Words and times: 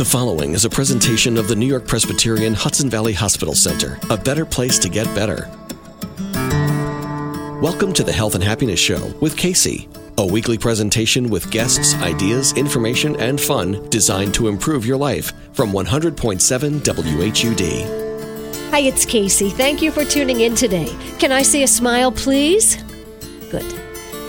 The 0.00 0.06
following 0.06 0.54
is 0.54 0.64
a 0.64 0.70
presentation 0.70 1.36
of 1.36 1.46
the 1.46 1.54
New 1.54 1.66
York 1.66 1.86
Presbyterian 1.86 2.54
Hudson 2.54 2.88
Valley 2.88 3.12
Hospital 3.12 3.54
Center, 3.54 3.98
a 4.08 4.16
better 4.16 4.46
place 4.46 4.78
to 4.78 4.88
get 4.88 5.04
better. 5.14 5.46
Welcome 7.60 7.92
to 7.92 8.02
the 8.02 8.10
Health 8.10 8.34
and 8.34 8.42
Happiness 8.42 8.80
Show 8.80 9.12
with 9.20 9.36
Kacey, 9.36 9.90
a 10.16 10.24
weekly 10.24 10.56
presentation 10.56 11.28
with 11.28 11.50
guests, 11.50 11.94
ideas, 11.96 12.54
information, 12.54 13.14
and 13.20 13.38
fun 13.38 13.90
designed 13.90 14.32
to 14.32 14.48
improve 14.48 14.86
your 14.86 14.96
life 14.96 15.34
from 15.52 15.70
100.7 15.70 16.80
WHUD. 16.80 18.70
Hi, 18.70 18.78
it's 18.78 19.04
Kacey. 19.04 19.52
Thank 19.52 19.82
you 19.82 19.92
for 19.92 20.06
tuning 20.06 20.40
in 20.40 20.54
today. 20.54 20.96
Can 21.18 21.30
I 21.30 21.42
see 21.42 21.62
a 21.62 21.68
smile, 21.68 22.10
please? 22.10 22.82
Good. 23.50 23.79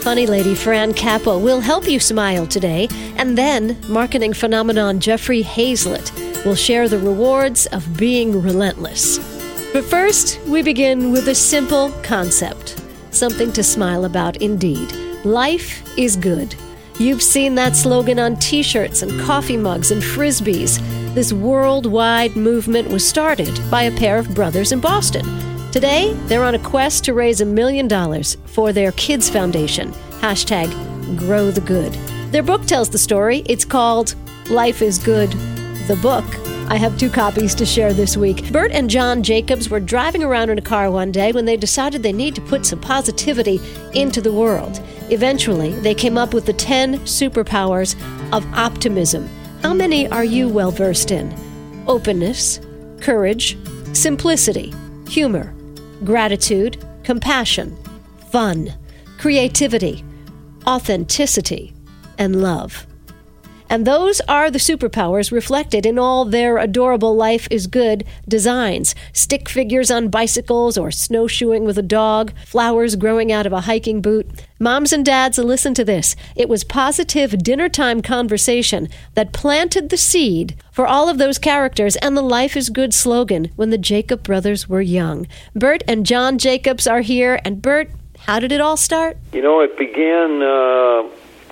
Funny 0.02 0.26
lady 0.26 0.56
Fran 0.56 0.94
Capo 0.94 1.38
will 1.38 1.60
help 1.60 1.88
you 1.88 2.00
smile 2.00 2.44
today, 2.44 2.88
and 3.18 3.38
then 3.38 3.78
marketing 3.86 4.32
phenomenon 4.32 4.98
Jeffrey 4.98 5.44
Hayzlett 5.44 6.10
will 6.44 6.56
share 6.56 6.88
the 6.88 6.98
rewards 6.98 7.66
of 7.66 7.96
being 7.96 8.42
relentless. 8.42 9.18
But 9.72 9.84
first, 9.84 10.40
we 10.48 10.60
begin 10.60 11.12
with 11.12 11.28
a 11.28 11.36
simple 11.36 11.92
concept 12.02 12.82
something 13.12 13.52
to 13.52 13.62
smile 13.62 14.04
about 14.04 14.38
indeed. 14.38 14.90
Life 15.24 15.84
is 15.96 16.16
good. 16.16 16.56
You've 16.98 17.22
seen 17.22 17.54
that 17.54 17.76
slogan 17.76 18.18
on 18.18 18.34
t 18.36 18.64
shirts 18.64 19.02
and 19.02 19.20
coffee 19.20 19.56
mugs 19.56 19.92
and 19.92 20.02
frisbees. 20.02 20.80
This 21.14 21.32
worldwide 21.32 22.34
movement 22.34 22.88
was 22.88 23.08
started 23.08 23.56
by 23.70 23.84
a 23.84 23.96
pair 23.96 24.18
of 24.18 24.34
brothers 24.34 24.72
in 24.72 24.80
Boston. 24.80 25.51
Today, 25.72 26.12
they're 26.26 26.44
on 26.44 26.54
a 26.54 26.58
quest 26.58 27.02
to 27.04 27.14
raise 27.14 27.40
a 27.40 27.46
million 27.46 27.88
dollars 27.88 28.36
for 28.44 28.74
their 28.74 28.92
Kids 28.92 29.30
Foundation. 29.30 29.90
Hashtag 30.20 30.68
Grow 31.16 31.50
the 31.50 31.62
Good. 31.62 31.94
Their 32.30 32.42
book 32.42 32.66
tells 32.66 32.90
the 32.90 32.98
story. 32.98 33.42
It's 33.46 33.64
called 33.64 34.14
Life 34.50 34.82
is 34.82 34.98
Good, 34.98 35.30
the 35.88 35.98
book. 36.02 36.26
I 36.70 36.76
have 36.76 36.98
two 36.98 37.08
copies 37.08 37.54
to 37.54 37.64
share 37.64 37.94
this 37.94 38.18
week. 38.18 38.52
Bert 38.52 38.70
and 38.72 38.90
John 38.90 39.22
Jacobs 39.22 39.70
were 39.70 39.80
driving 39.80 40.22
around 40.22 40.50
in 40.50 40.58
a 40.58 40.62
car 40.62 40.90
one 40.90 41.10
day 41.10 41.32
when 41.32 41.46
they 41.46 41.56
decided 41.56 42.02
they 42.02 42.12
need 42.12 42.34
to 42.34 42.42
put 42.42 42.66
some 42.66 42.78
positivity 42.78 43.58
into 43.94 44.20
the 44.20 44.30
world. 44.30 44.78
Eventually, 45.08 45.72
they 45.80 45.94
came 45.94 46.18
up 46.18 46.34
with 46.34 46.44
the 46.44 46.52
10 46.52 46.98
superpowers 47.00 47.94
of 48.30 48.44
optimism. 48.52 49.26
How 49.62 49.72
many 49.72 50.06
are 50.08 50.22
you 50.22 50.50
well 50.50 50.70
versed 50.70 51.10
in? 51.10 51.34
Openness, 51.86 52.60
courage, 53.00 53.56
simplicity, 53.94 54.74
humor, 55.08 55.54
gratitude, 56.04 56.84
compassion, 57.04 57.76
fun, 58.30 58.72
creativity, 59.18 60.04
authenticity, 60.66 61.72
and 62.18 62.42
love. 62.42 62.86
And 63.72 63.86
those 63.86 64.20
are 64.28 64.50
the 64.50 64.58
superpowers 64.58 65.32
reflected 65.32 65.86
in 65.86 65.98
all 65.98 66.26
their 66.26 66.58
adorable 66.58 67.16
life 67.16 67.48
is 67.50 67.66
good 67.66 68.04
designs 68.28 68.94
stick 69.14 69.48
figures 69.48 69.90
on 69.90 70.10
bicycles 70.10 70.76
or 70.76 70.90
snowshoeing 70.90 71.64
with 71.64 71.78
a 71.78 71.82
dog, 71.82 72.34
flowers 72.44 72.96
growing 72.96 73.32
out 73.32 73.46
of 73.46 73.52
a 73.54 73.62
hiking 73.62 74.02
boot. 74.02 74.28
Moms 74.60 74.92
and 74.92 75.06
dads, 75.06 75.38
listen 75.38 75.72
to 75.72 75.86
this. 75.86 76.14
It 76.36 76.50
was 76.50 76.64
positive 76.64 77.42
dinner 77.42 77.70
time 77.70 78.02
conversation 78.02 78.90
that 79.14 79.32
planted 79.32 79.88
the 79.88 79.96
seed 79.96 80.54
for 80.70 80.86
all 80.86 81.08
of 81.08 81.16
those 81.16 81.38
characters 81.38 81.96
and 81.96 82.14
the 82.14 82.20
Life 82.20 82.58
is 82.58 82.68
Good 82.68 82.92
slogan 82.92 83.50
when 83.56 83.70
the 83.70 83.78
Jacob 83.78 84.22
brothers 84.22 84.68
were 84.68 84.82
young. 84.82 85.26
Bert 85.54 85.82
and 85.88 86.04
John 86.04 86.36
Jacobs 86.36 86.86
are 86.86 87.00
here. 87.00 87.40
And 87.42 87.62
Bert, 87.62 87.90
how 88.18 88.38
did 88.38 88.52
it 88.52 88.60
all 88.60 88.76
start? 88.76 89.16
You 89.32 89.40
know, 89.40 89.60
it 89.60 89.78
began 89.78 90.42
uh, 90.42 91.08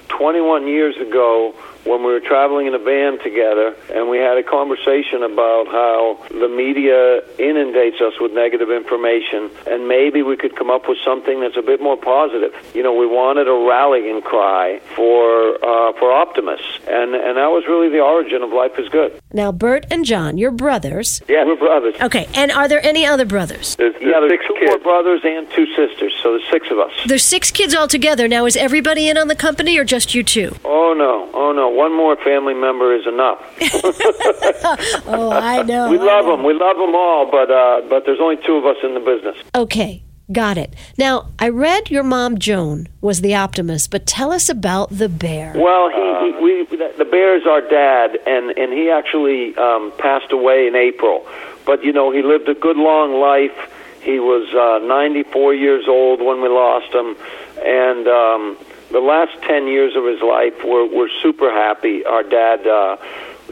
21 0.09 0.67
years 0.67 0.99
ago 0.99 1.55
when 1.85 2.05
we 2.05 2.13
were 2.13 2.21
traveling 2.21 2.67
in 2.67 2.75
a 2.75 2.79
van 2.79 3.19
together 3.19 3.75
and 3.93 4.09
we 4.09 4.19
had 4.19 4.37
a 4.37 4.43
conversation 4.43 5.23
about 5.23 5.67
how 5.69 6.19
the 6.31 6.49
media 6.49 7.21
inundates 7.39 8.01
us 8.01 8.15
with 8.21 8.33
negative 8.33 8.71
information 8.71 9.51
and 9.67 9.89
maybe 9.89 10.23
we 10.23 10.37
could 10.37 10.57
come 10.57 10.71
up 10.71 10.89
with 10.89 10.99
something 11.05 11.41
that's 11.41 11.57
a 11.57 11.63
bit 11.63 11.81
more 11.81 11.97
positive. 11.97 12.53
You 12.75 12.83
know, 12.83 12.95
we 12.95 13.07
wanted 13.07 13.49
a 13.49 13.67
rallying 13.69 14.23
cry 14.23 14.81
for 14.95 15.55
uh, 15.65 15.93
for 15.99 16.13
optimists 16.13 16.79
and 16.87 17.15
and 17.15 17.37
that 17.37 17.51
was 17.51 17.65
really 17.67 17.89
the 17.89 18.01
origin 18.01 18.43
of 18.43 18.53
Life 18.53 18.79
is 18.79 18.89
Good. 18.89 19.20
Now, 19.33 19.53
Bert 19.53 19.87
and 19.91 20.05
John, 20.05 20.39
you're 20.39 20.51
brothers. 20.51 21.23
Yeah, 21.29 21.45
we're 21.45 21.55
brothers. 21.55 21.95
Okay, 22.01 22.27
and 22.35 22.51
are 22.51 22.67
there 22.67 22.85
any 22.85 23.07
other 23.07 23.25
brothers? 23.25 23.77
There's, 23.77 23.95
yeah, 24.01 24.19
there's 24.19 24.33
six 24.33 24.45
two 24.49 24.55
kids. 24.55 24.67
more 24.67 24.79
brothers 24.79 25.21
and 25.23 25.49
two 25.53 25.67
sisters, 25.77 26.13
so 26.21 26.33
there's 26.33 26.51
six 26.51 26.67
of 26.71 26.79
us. 26.81 26.91
There's 27.07 27.23
six 27.25 27.53
kids 27.53 27.73
altogether. 27.73 28.27
Now, 28.27 28.45
is 28.47 28.57
everybody 28.57 29.09
in 29.09 29.17
on 29.17 29.29
the 29.29 29.37
company 29.37 29.79
or 29.79 29.85
just 29.85 30.15
you 30.17 30.25
two? 30.25 30.57
Oh 30.65 30.95
no, 30.99 31.31
oh 31.33 31.53
no, 31.53 31.69
one 31.69 31.95
more 31.97 32.17
family 32.17 32.55
member 32.55 32.93
is 32.93 33.07
enough. 33.07 33.39
oh, 35.07 35.31
I 35.33 35.63
know. 35.63 35.89
we 35.91 35.99
I 35.99 36.03
love 36.03 36.25
know. 36.25 36.37
them. 36.37 36.45
We 36.45 36.55
love 36.55 36.77
them 36.77 36.95
all, 36.97 37.31
but 37.31 37.51
uh, 37.53 37.83
but 37.89 38.05
there's 38.07 38.21
only 38.21 38.37
two 38.45 38.55
of 38.57 38.67
us 38.67 38.77
in 38.83 38.95
the 38.95 39.01
business. 39.01 39.37
Okay, 39.55 40.03
got 40.33 40.59
it. 40.59 40.75
Now, 40.99 41.29
I 41.39 41.49
read 41.49 41.91
your 41.91 42.03
mom 42.03 42.39
Joan 42.39 42.89
was 43.01 43.21
the 43.21 43.35
optimist, 43.35 43.91
but 43.91 44.07
tell 44.07 44.33
us 44.33 44.49
about 44.49 44.91
the 44.91 45.09
bear. 45.09 45.53
Well, 45.57 45.91
he, 45.91 46.33
he 46.33 46.43
we 46.43 46.77
the 46.99 47.05
bear 47.05 47.37
is 47.37 47.47
our 47.47 47.61
dad, 47.61 48.19
and 48.27 48.57
and 48.57 48.73
he 48.73 48.91
actually 48.91 49.57
um, 49.57 49.93
passed 49.99 50.33
away 50.33 50.67
in 50.67 50.75
April. 50.77 51.27
But 51.67 51.85
you 51.85 51.93
know, 51.93 52.11
he 52.11 52.23
lived 52.23 52.49
a 52.49 52.55
good 52.55 52.77
long 52.77 53.21
life. 53.21 53.57
He 54.03 54.19
was 54.19 54.49
uh, 54.55 54.87
94 54.87 55.55
years 55.55 55.85
old 55.87 56.21
when 56.21 56.41
we 56.41 56.49
lost 56.49 56.93
him, 56.95 57.17
and. 57.65 58.09
Um, 58.09 58.59
the 58.91 59.01
last 59.01 59.41
10 59.43 59.69
years 59.69 59.95
of 59.95 60.05
his 60.05 60.21
life 60.21 60.65
we're, 60.65 60.85
we're 60.87 61.09
super 61.23 61.51
happy. 61.51 62.05
Our 62.05 62.25
dad, 62.25 62.67
uh, 62.67 62.97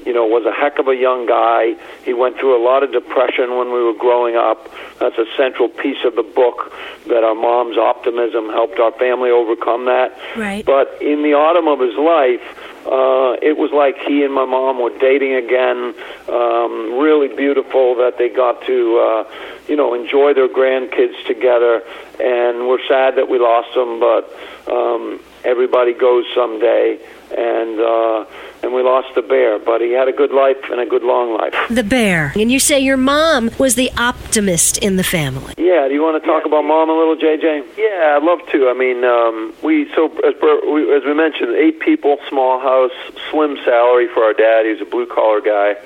you 0.07 0.13
know, 0.13 0.27
was 0.27 0.45
a 0.47 0.53
heck 0.53 0.79
of 0.79 0.89
a 0.89 0.97
young 0.97 1.27
guy. 1.27 1.75
He 2.05 2.13
went 2.13 2.39
through 2.39 2.57
a 2.57 2.63
lot 2.63 2.83
of 2.83 2.93
depression 2.93 3.57
when 3.57 3.73
we 3.73 3.83
were 3.83 3.95
growing 3.95 4.37
up. 4.37 4.69
That's 4.99 5.19
a 5.19 5.27
central 5.37 5.69
piece 5.69 6.05
of 6.05 6.17
the 6.17 6.23
book 6.23 6.73
that 7.07 7.25
our 7.25 7.35
mom's 7.35 7.79
optimism 7.79 8.49
helped 8.49 8.79
our 8.79 8.93
family 8.93 9.31
overcome 9.31 9.87
that. 9.87 10.17
Right. 10.37 10.65
But 10.65 11.01
in 11.01 11.23
the 11.23 11.35
autumn 11.35 11.69
of 11.69 11.81
his 11.81 11.97
life, 11.97 12.43
uh, 12.87 13.37
it 13.43 13.57
was 13.57 13.71
like 13.73 13.97
he 14.07 14.25
and 14.25 14.33
my 14.33 14.47
mom 14.47 14.81
were 14.81 14.97
dating 14.99 15.35
again. 15.35 15.95
Um, 16.29 16.99
really 16.99 17.29
beautiful 17.29 17.97
that 17.97 18.17
they 18.17 18.29
got 18.29 18.65
to, 18.67 18.99
uh, 18.99 19.25
you 19.69 19.77
know, 19.77 19.95
enjoy 19.95 20.33
their 20.33 20.49
grandkids 20.49 21.23
together. 21.27 21.83
And 22.19 22.67
we're 22.69 22.85
sad 22.89 23.17
that 23.17 23.29
we 23.29 23.39
lost 23.39 23.75
them, 23.75 24.01
but 24.01 24.33
um, 24.73 25.21
everybody 25.45 25.95
goes 25.95 26.25
someday. 26.35 26.99
And 27.37 27.79
uh, 27.79 28.25
and 28.63 28.73
we 28.73 28.83
lost 28.83 29.15
the 29.15 29.23
bear, 29.23 29.59
but 29.59 29.81
he 29.81 29.93
had 29.93 30.09
a 30.09 30.13
good 30.13 30.33
life 30.33 30.57
and 30.71 30.81
a 30.81 30.87
good 30.87 31.03
long 31.03 31.37
life. 31.37 31.55
The 31.69 31.85
bear. 31.85 32.33
And 32.37 32.51
you 32.51 32.59
say 32.59 32.81
your 32.81 32.97
mom 32.97 33.51
was 33.59 33.75
the 33.75 33.91
optimist 33.99 34.79
in 34.79 34.97
the 34.97 35.05
family. 35.05 35.55
Yeah. 35.59 35.87
Do 35.89 35.95
you 35.95 36.03
want 36.03 36.23
to 36.23 36.27
talk 36.27 36.45
about 36.45 36.63
mom 36.65 36.89
a 36.91 36.97
little, 36.97 37.17
JJ? 37.17 37.77
Yeah, 37.77 38.17
I'd 38.17 38.23
love 38.23 38.41
to. 38.51 38.69
I 38.69 38.75
mean, 38.75 39.05
um, 39.05 39.55
we 39.63 39.93
so 39.95 40.07
as, 40.27 40.35
we, 40.73 40.95
as 40.95 41.05
we 41.05 41.15
mentioned, 41.15 41.55
eight 41.57 41.81
people, 41.81 42.19
small 42.29 42.61
house, 42.61 42.93
slim 43.31 43.57
salary 43.65 44.09
for 44.09 44.25
our 44.25 44.35
dad. 44.35 44.65
He 44.65 44.73
was 44.73 44.81
a 44.81 44.91
blue 44.91 45.07
collar 45.07 45.41
guy, 45.41 45.77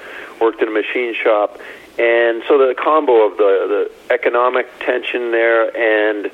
worked 0.40 0.62
in 0.62 0.68
a 0.68 0.72
machine 0.72 1.14
shop, 1.14 1.60
and 1.98 2.42
so 2.48 2.56
the 2.56 2.74
combo 2.74 3.26
of 3.26 3.36
the 3.36 3.90
the 4.08 4.14
economic 4.14 4.66
tension 4.80 5.30
there 5.30 5.76
and 5.76 6.30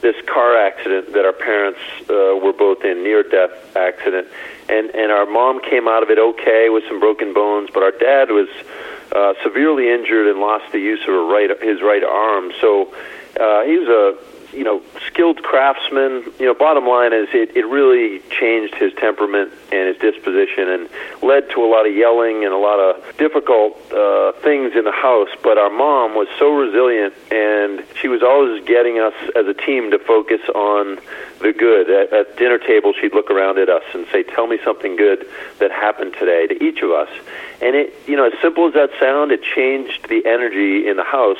this 0.00 0.16
car 0.26 0.56
accident 0.56 1.12
that 1.12 1.24
our 1.24 1.32
parents 1.32 1.80
uh, 2.08 2.36
were 2.42 2.52
both 2.52 2.84
in, 2.84 3.02
near 3.02 3.22
death 3.22 3.76
accident, 3.76 4.28
and 4.68 4.94
and 4.94 5.10
our 5.10 5.26
mom 5.26 5.60
came 5.60 5.88
out 5.88 6.02
of 6.02 6.10
it 6.10 6.18
okay 6.18 6.68
with 6.70 6.84
some 6.88 7.00
broken 7.00 7.32
bones, 7.32 7.70
but 7.72 7.82
our 7.82 7.92
dad 7.92 8.30
was 8.30 8.48
uh, 9.12 9.34
severely 9.42 9.90
injured 9.90 10.26
and 10.28 10.40
lost 10.40 10.70
the 10.72 10.80
use 10.80 11.00
of 11.02 11.14
right 11.28 11.50
his 11.62 11.80
right 11.82 12.04
arm. 12.04 12.52
So 12.60 12.92
uh, 13.40 13.62
he 13.62 13.78
was 13.78 13.88
a 13.88 14.35
you 14.56 14.64
know, 14.64 14.82
skilled 15.06 15.42
craftsman. 15.42 16.24
You 16.38 16.46
know, 16.46 16.54
bottom 16.54 16.86
line 16.86 17.12
is 17.12 17.28
it, 17.32 17.56
it 17.56 17.66
really 17.66 18.20
changed 18.30 18.74
his 18.74 18.92
temperament 18.94 19.52
and 19.70 19.88
his 19.88 19.98
disposition 19.98 20.68
and 20.68 20.88
led 21.22 21.50
to 21.50 21.62
a 21.62 21.68
lot 21.68 21.86
of 21.86 21.94
yelling 21.94 22.44
and 22.44 22.52
a 22.52 22.58
lot 22.58 22.80
of 22.80 23.16
difficult 23.18 23.76
uh, 23.92 24.32
things 24.40 24.72
in 24.74 24.84
the 24.84 24.96
house. 24.96 25.28
But 25.42 25.58
our 25.58 25.70
mom 25.70 26.14
was 26.14 26.28
so 26.38 26.50
resilient 26.50 27.14
and 27.30 27.84
she 28.00 28.08
was 28.08 28.22
always 28.22 28.64
getting 28.64 28.98
us 28.98 29.14
as 29.36 29.46
a 29.46 29.54
team 29.54 29.90
to 29.90 29.98
focus 29.98 30.40
on 30.54 30.98
the 31.40 31.52
good. 31.52 31.90
At, 31.90 32.12
at 32.12 32.36
dinner 32.36 32.58
table, 32.58 32.94
she'd 32.98 33.12
look 33.12 33.30
around 33.30 33.58
at 33.58 33.68
us 33.68 33.84
and 33.92 34.06
say, 34.10 34.22
"Tell 34.22 34.46
me 34.46 34.58
something 34.64 34.96
good 34.96 35.26
that 35.58 35.70
happened 35.70 36.14
today." 36.18 36.46
To 36.46 36.64
each 36.64 36.80
of 36.80 36.90
us, 36.90 37.10
and 37.60 37.76
it, 37.76 37.94
you 38.06 38.16
know, 38.16 38.26
as 38.26 38.32
simple 38.40 38.66
as 38.66 38.74
that 38.74 38.90
sound, 38.98 39.32
it 39.32 39.42
changed 39.42 40.08
the 40.08 40.24
energy 40.24 40.88
in 40.88 40.96
the 40.96 41.04
house 41.04 41.38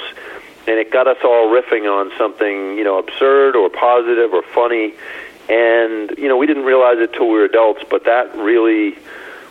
and 0.67 0.79
it 0.79 0.91
got 0.91 1.07
us 1.07 1.19
all 1.25 1.49
riffing 1.49 1.85
on 1.91 2.11
something 2.19 2.77
you 2.77 2.85
know 2.85 2.99
absurd 2.99 3.57
or 3.57 3.69
positive 3.69 4.33
or 4.33 4.43
funny. 4.43 4.95
And 5.49 6.11
you 6.19 6.29
know 6.29 6.37
we 6.37 6.47
didn't 6.47 6.65
realize 6.65 6.99
it 6.99 7.13
till 7.13 7.29
we 7.29 7.39
were 7.39 7.45
adults 7.45 7.83
but 7.89 8.05
that 8.05 8.37
really 8.37 8.99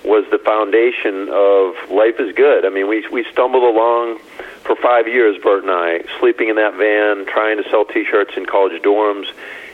was 0.03 0.23
the 0.29 0.37
foundation 0.37 1.29
of 1.29 1.73
life 1.89 2.19
is 2.19 2.35
good. 2.35 2.65
I 2.65 2.69
mean 2.69 2.87
we 2.87 3.07
we 3.09 3.23
stumbled 3.31 3.63
along 3.63 4.19
for 4.63 4.75
5 4.75 5.07
years 5.07 5.37
Bert 5.41 5.63
and 5.63 5.71
I 5.71 6.03
sleeping 6.19 6.49
in 6.49 6.55
that 6.57 6.73
van 6.75 7.25
trying 7.25 7.61
to 7.61 7.69
sell 7.69 7.85
t-shirts 7.85 8.35
in 8.35 8.45
college 8.45 8.81
dorms. 8.81 9.27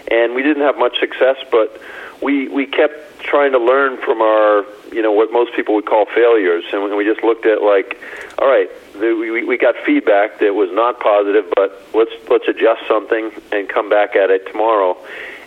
And 0.09 0.35
we 0.35 0.43
didn't 0.43 0.63
have 0.63 0.77
much 0.77 0.99
success, 0.99 1.37
but 1.51 1.81
we 2.21 2.47
we 2.49 2.65
kept 2.65 3.19
trying 3.19 3.51
to 3.53 3.59
learn 3.59 3.97
from 3.97 4.21
our 4.21 4.65
you 4.91 5.01
know 5.01 5.11
what 5.11 5.31
most 5.31 5.53
people 5.53 5.75
would 5.75 5.85
call 5.85 6.05
failures, 6.05 6.63
and 6.71 6.95
we 6.95 7.05
just 7.05 7.23
looked 7.23 7.45
at 7.45 7.61
like, 7.61 7.99
all 8.37 8.47
right, 8.47 8.69
the, 8.93 9.13
we 9.13 9.43
we 9.43 9.57
got 9.57 9.75
feedback 9.85 10.39
that 10.39 10.53
was 10.53 10.69
not 10.71 10.99
positive, 10.99 11.45
but 11.55 11.81
let's 11.93 12.11
let's 12.29 12.47
adjust 12.47 12.81
something 12.87 13.31
and 13.51 13.69
come 13.69 13.89
back 13.89 14.15
at 14.15 14.29
it 14.29 14.47
tomorrow. 14.47 14.97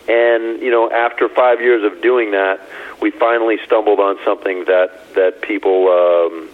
And 0.08 0.60
you 0.60 0.70
know, 0.70 0.90
after 0.90 1.28
five 1.28 1.60
years 1.60 1.84
of 1.84 2.02
doing 2.02 2.32
that, 2.32 2.60
we 3.00 3.10
finally 3.10 3.58
stumbled 3.64 4.00
on 4.00 4.18
something 4.24 4.64
that 4.64 5.14
that 5.14 5.42
people 5.42 5.88
um, 5.88 6.48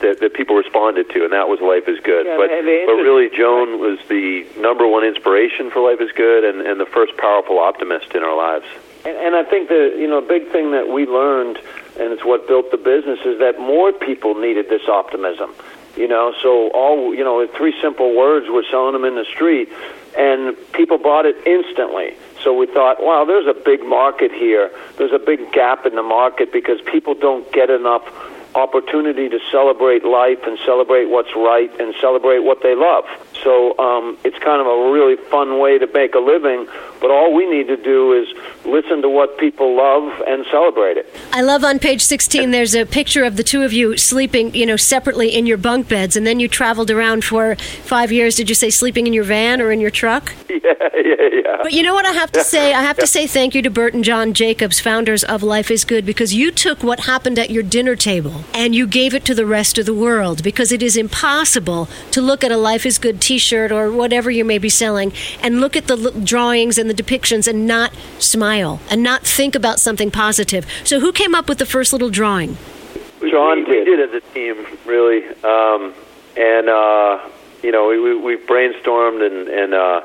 that, 0.00 0.20
that 0.20 0.34
people 0.34 0.56
responded 0.56 1.10
to, 1.10 1.24
and 1.24 1.32
that 1.32 1.48
was 1.48 1.60
Life 1.60 1.88
is 1.88 2.00
Good. 2.00 2.26
Yeah, 2.26 2.36
but 2.36 2.48
but 2.48 3.02
really, 3.02 3.28
Joan 3.34 3.80
was 3.80 3.98
the 4.08 4.46
number 4.58 4.86
one 4.86 5.04
inspiration 5.04 5.70
for 5.70 5.80
Life 5.80 6.00
is 6.00 6.12
Good, 6.12 6.44
and, 6.44 6.60
and 6.60 6.80
the 6.80 6.86
first 6.86 7.16
powerful 7.16 7.58
optimist 7.58 8.14
in 8.14 8.22
our 8.22 8.36
lives. 8.36 8.66
And, 9.04 9.16
and 9.16 9.36
I 9.36 9.44
think 9.44 9.68
the 9.68 9.94
you 9.98 10.08
know 10.08 10.18
a 10.18 10.26
big 10.26 10.50
thing 10.50 10.72
that 10.72 10.88
we 10.88 11.06
learned, 11.06 11.58
and 11.98 12.12
it's 12.12 12.24
what 12.24 12.46
built 12.46 12.70
the 12.70 12.76
business, 12.76 13.20
is 13.24 13.38
that 13.38 13.58
more 13.58 13.92
people 13.92 14.34
needed 14.34 14.68
this 14.68 14.88
optimism. 14.88 15.54
You 15.96 16.06
know, 16.06 16.32
so 16.42 16.70
all 16.70 17.14
you 17.14 17.24
know, 17.24 17.46
three 17.46 17.74
simple 17.80 18.16
words, 18.16 18.46
we're 18.48 18.68
selling 18.70 18.92
them 18.92 19.04
in 19.04 19.16
the 19.16 19.24
street, 19.24 19.68
and 20.16 20.56
people 20.72 20.98
bought 20.98 21.26
it 21.26 21.36
instantly. 21.46 22.14
So 22.42 22.54
we 22.54 22.66
thought, 22.66 23.02
wow, 23.02 23.24
there's 23.24 23.48
a 23.48 23.54
big 23.54 23.84
market 23.84 24.30
here. 24.30 24.70
There's 24.96 25.12
a 25.12 25.18
big 25.18 25.52
gap 25.52 25.86
in 25.86 25.96
the 25.96 26.02
market 26.02 26.52
because 26.52 26.80
people 26.82 27.14
don't 27.14 27.50
get 27.52 27.68
enough 27.68 28.04
opportunity 28.58 29.28
to 29.28 29.38
celebrate 29.50 30.04
life 30.04 30.40
and 30.44 30.58
celebrate 30.64 31.06
what's 31.06 31.34
right 31.34 31.70
and 31.80 31.94
celebrate 32.00 32.40
what 32.40 32.62
they 32.62 32.74
love. 32.74 33.04
So 33.42 33.78
um, 33.78 34.18
it's 34.24 34.38
kind 34.38 34.60
of 34.60 34.66
a 34.66 34.90
really 34.90 35.16
fun 35.16 35.58
way 35.58 35.78
to 35.78 35.86
make 35.86 36.14
a 36.14 36.18
living. 36.18 36.66
But 37.00 37.10
all 37.10 37.32
we 37.32 37.48
need 37.48 37.68
to 37.68 37.76
do 37.76 38.12
is 38.12 38.28
listen 38.64 39.02
to 39.02 39.08
what 39.08 39.38
people 39.38 39.76
love 39.76 40.22
and 40.26 40.44
celebrate 40.50 40.96
it. 40.96 41.14
I 41.32 41.42
love 41.42 41.64
on 41.64 41.78
page 41.78 42.02
16, 42.02 42.50
there's 42.50 42.74
a 42.74 42.84
picture 42.84 43.24
of 43.24 43.36
the 43.36 43.44
two 43.44 43.62
of 43.62 43.72
you 43.72 43.96
sleeping, 43.96 44.54
you 44.54 44.66
know, 44.66 44.76
separately 44.76 45.34
in 45.34 45.46
your 45.46 45.58
bunk 45.58 45.88
beds, 45.88 46.16
and 46.16 46.26
then 46.26 46.40
you 46.40 46.48
traveled 46.48 46.90
around 46.90 47.24
for 47.24 47.54
five 47.56 48.10
years. 48.10 48.36
Did 48.36 48.48
you 48.48 48.54
say 48.54 48.70
sleeping 48.70 49.06
in 49.06 49.12
your 49.12 49.24
van 49.24 49.60
or 49.60 49.70
in 49.70 49.80
your 49.80 49.90
truck? 49.90 50.34
Yeah, 50.98 51.14
yeah, 51.20 51.40
yeah. 51.44 51.56
But 51.62 51.72
you 51.72 51.82
know 51.82 51.94
what 51.94 52.06
I 52.06 52.12
have 52.12 52.32
to 52.32 52.42
say? 52.42 52.74
I 52.74 52.82
have 52.82 52.96
to 52.98 53.06
say 53.06 53.26
thank 53.26 53.54
you 53.54 53.62
to 53.62 53.70
Bert 53.70 53.94
and 53.94 54.02
John 54.02 54.34
Jacobs, 54.34 54.80
founders 54.80 55.22
of 55.22 55.42
Life 55.42 55.70
is 55.70 55.84
Good, 55.84 56.04
because 56.04 56.34
you 56.34 56.50
took 56.50 56.82
what 56.82 57.00
happened 57.00 57.38
at 57.38 57.50
your 57.50 57.62
dinner 57.62 57.94
table 57.94 58.44
and 58.52 58.74
you 58.74 58.86
gave 58.86 59.14
it 59.14 59.24
to 59.26 59.34
the 59.34 59.46
rest 59.46 59.78
of 59.78 59.86
the 59.86 59.94
world 59.94 60.42
because 60.42 60.72
it 60.72 60.82
is 60.82 60.96
impossible 60.96 61.88
to 62.10 62.20
look 62.20 62.42
at 62.42 62.50
a 62.50 62.56
Life 62.56 62.84
is 62.84 62.98
Good 62.98 63.20
t 63.20 63.38
shirt 63.38 63.70
or 63.70 63.92
whatever 63.92 64.30
you 64.30 64.44
may 64.44 64.58
be 64.58 64.68
selling 64.68 65.12
and 65.40 65.60
look 65.60 65.76
at 65.76 65.86
the 65.86 65.96
l- 65.96 66.20
drawings 66.24 66.78
and 66.78 66.90
the 66.90 66.94
depictions 66.94 67.46
and 67.46 67.66
not 67.66 67.92
smile 68.18 68.80
and 68.90 69.02
not 69.02 69.22
think 69.22 69.54
about 69.54 69.78
something 69.78 70.10
positive. 70.10 70.66
So, 70.84 71.00
who 71.00 71.12
came 71.12 71.34
up 71.34 71.48
with 71.48 71.58
the 71.58 71.66
first 71.66 71.92
little 71.92 72.10
drawing? 72.10 72.56
John 73.30 73.64
we, 73.64 73.64
we 73.64 73.84
did. 73.84 73.96
did 73.96 74.08
as 74.08 74.22
a 74.22 74.34
team, 74.34 74.66
really, 74.84 75.24
um, 75.44 75.94
and 76.36 76.68
uh, 76.68 77.28
you 77.62 77.72
know, 77.72 77.88
we, 77.88 77.98
we, 78.00 78.14
we 78.16 78.36
brainstormed 78.36 79.24
and 79.26 79.48
and 79.48 79.74
uh, 79.74 80.00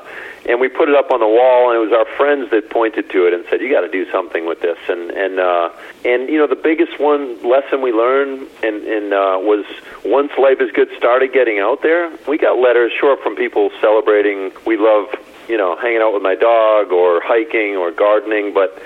and 0.46 0.60
we 0.60 0.68
put 0.68 0.88
it 0.88 0.94
up 0.94 1.10
on 1.10 1.20
the 1.20 1.28
wall, 1.28 1.70
and 1.70 1.80
it 1.80 1.84
was 1.84 1.92
our 1.92 2.04
friends 2.16 2.50
that 2.50 2.68
pointed 2.70 3.10
to 3.10 3.26
it 3.26 3.32
and 3.32 3.44
said, 3.48 3.60
"You 3.60 3.70
got 3.70 3.80
to 3.80 3.90
do 3.90 4.10
something 4.10 4.46
with 4.46 4.60
this." 4.60 4.78
And 4.88 5.10
and 5.10 5.40
uh, 5.40 5.70
and 6.04 6.28
you 6.28 6.38
know, 6.38 6.46
the 6.46 6.60
biggest 6.60 7.00
one 7.00 7.42
lesson 7.42 7.80
we 7.80 7.92
learned 7.92 8.46
and 8.62 8.82
and 8.84 9.12
uh, 9.12 9.38
was 9.40 9.64
once 10.04 10.32
Life 10.38 10.60
is 10.60 10.70
Good 10.72 10.88
started 10.96 11.32
getting 11.32 11.58
out 11.58 11.82
there, 11.82 12.12
we 12.28 12.36
got 12.38 12.58
letters, 12.58 12.92
sure, 12.98 13.16
from 13.16 13.36
people 13.36 13.70
celebrating. 13.80 14.52
We 14.66 14.76
love 14.76 15.08
you 15.48 15.56
know 15.56 15.76
hanging 15.76 16.02
out 16.02 16.12
with 16.12 16.22
my 16.22 16.34
dog 16.34 16.92
or 16.92 17.20
hiking 17.22 17.76
or 17.76 17.90
gardening, 17.90 18.52
but 18.52 18.82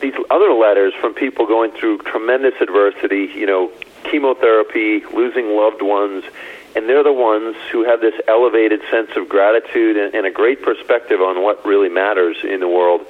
these 0.00 0.14
other 0.30 0.52
letters 0.52 0.92
from 1.00 1.14
people 1.14 1.46
going 1.46 1.70
through 1.72 1.98
tremendous 1.98 2.54
adversity, 2.60 3.30
you 3.34 3.46
know, 3.46 3.70
chemotherapy, 4.02 5.04
losing 5.14 5.56
loved 5.56 5.80
ones, 5.80 6.24
and 6.74 6.88
they're 6.88 7.04
the 7.04 7.12
ones 7.12 7.56
who 7.70 7.84
have 7.84 8.00
this 8.00 8.14
elevated 8.26 8.80
sense 8.90 9.10
of 9.16 9.28
gratitude 9.28 9.96
and, 9.96 10.14
and 10.14 10.26
a 10.26 10.30
great 10.30 10.62
perspective 10.62 11.20
on 11.20 11.42
what 11.42 11.64
really 11.66 11.88
matters 11.88 12.36
in 12.42 12.60
the 12.60 12.68
world. 12.68 13.02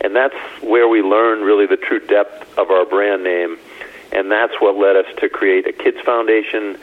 And 0.00 0.14
that's 0.14 0.36
where 0.62 0.86
we 0.86 1.02
learn 1.02 1.42
really 1.42 1.66
the 1.66 1.76
true 1.76 1.98
depth 1.98 2.56
of 2.58 2.70
our 2.70 2.86
brand 2.86 3.24
name. 3.24 3.58
And 4.12 4.30
that's 4.30 4.54
what 4.60 4.76
led 4.76 4.96
us 4.96 5.06
to 5.18 5.28
create 5.28 5.66
a 5.66 5.72
kids 5.72 5.98
foundation 6.00 6.78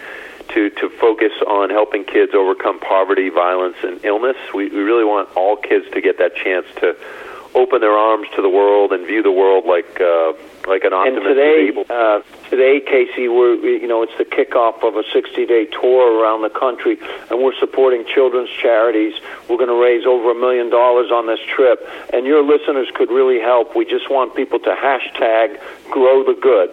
to, 0.50 0.70
to 0.70 0.90
focus 0.90 1.32
on 1.48 1.70
helping 1.70 2.04
kids 2.04 2.34
overcome 2.36 2.80
poverty, 2.80 3.30
violence, 3.30 3.78
and 3.84 4.04
illness. 4.04 4.38
We, 4.54 4.70
we 4.70 4.80
really 4.80 5.06
want 5.06 5.30
all 5.36 5.56
kids 5.56 5.86
to 5.94 6.02
get 6.02 6.18
that 6.20 6.36
chance 6.36 6.68
to 6.82 6.96
open 7.56 7.82
their 7.82 7.98
arms 7.98 8.28
to 8.36 8.42
the 8.42 8.50
world 8.50 8.92
and 8.92 9.08
view 9.08 9.24
the 9.24 9.32
world 9.32 9.66
like 9.66 10.00
uh, 10.00 10.34
like 10.68 10.84
an 10.84 10.94
optimist. 10.94 11.26
And 11.26 11.36
today, 11.36 11.68
able. 11.70 11.86
uh, 11.90 12.22
today, 12.50 12.82
Kacey, 12.82 13.32
we're 13.32 13.56
you 13.56 13.88
know 13.88 14.04
it's 14.04 14.18
the 14.18 14.26
kickoff 14.26 14.84
of 14.84 14.96
a 14.96 15.04
60-day 15.04 15.68
tour 15.72 16.22
around 16.22 16.42
the 16.42 16.50
country, 16.50 16.98
and 17.32 17.42
we're 17.42 17.58
supporting 17.60 18.06
children's 18.06 18.50
charities. 18.50 19.14
We're 19.50 19.58
going 19.58 19.72
to 19.72 19.82
raise 19.82 20.06
over 20.06 20.32
a 20.32 20.36
million 20.36 20.70
dollars 20.70 21.12
on 21.12 21.28
this 21.28 21.40
trip, 21.48 21.80
and 22.14 22.26
your 22.26 22.44
listeners 22.44 22.90
could 22.94 23.10
really 23.10 23.40
help. 23.40 23.76
We 23.76 23.86
just 23.86 24.10
want 24.10 24.36
people 24.36 24.60
to 24.60 24.76
hashtag 24.76 25.60
Grow 25.90 26.24
the 26.24 26.38
Good, 26.40 26.70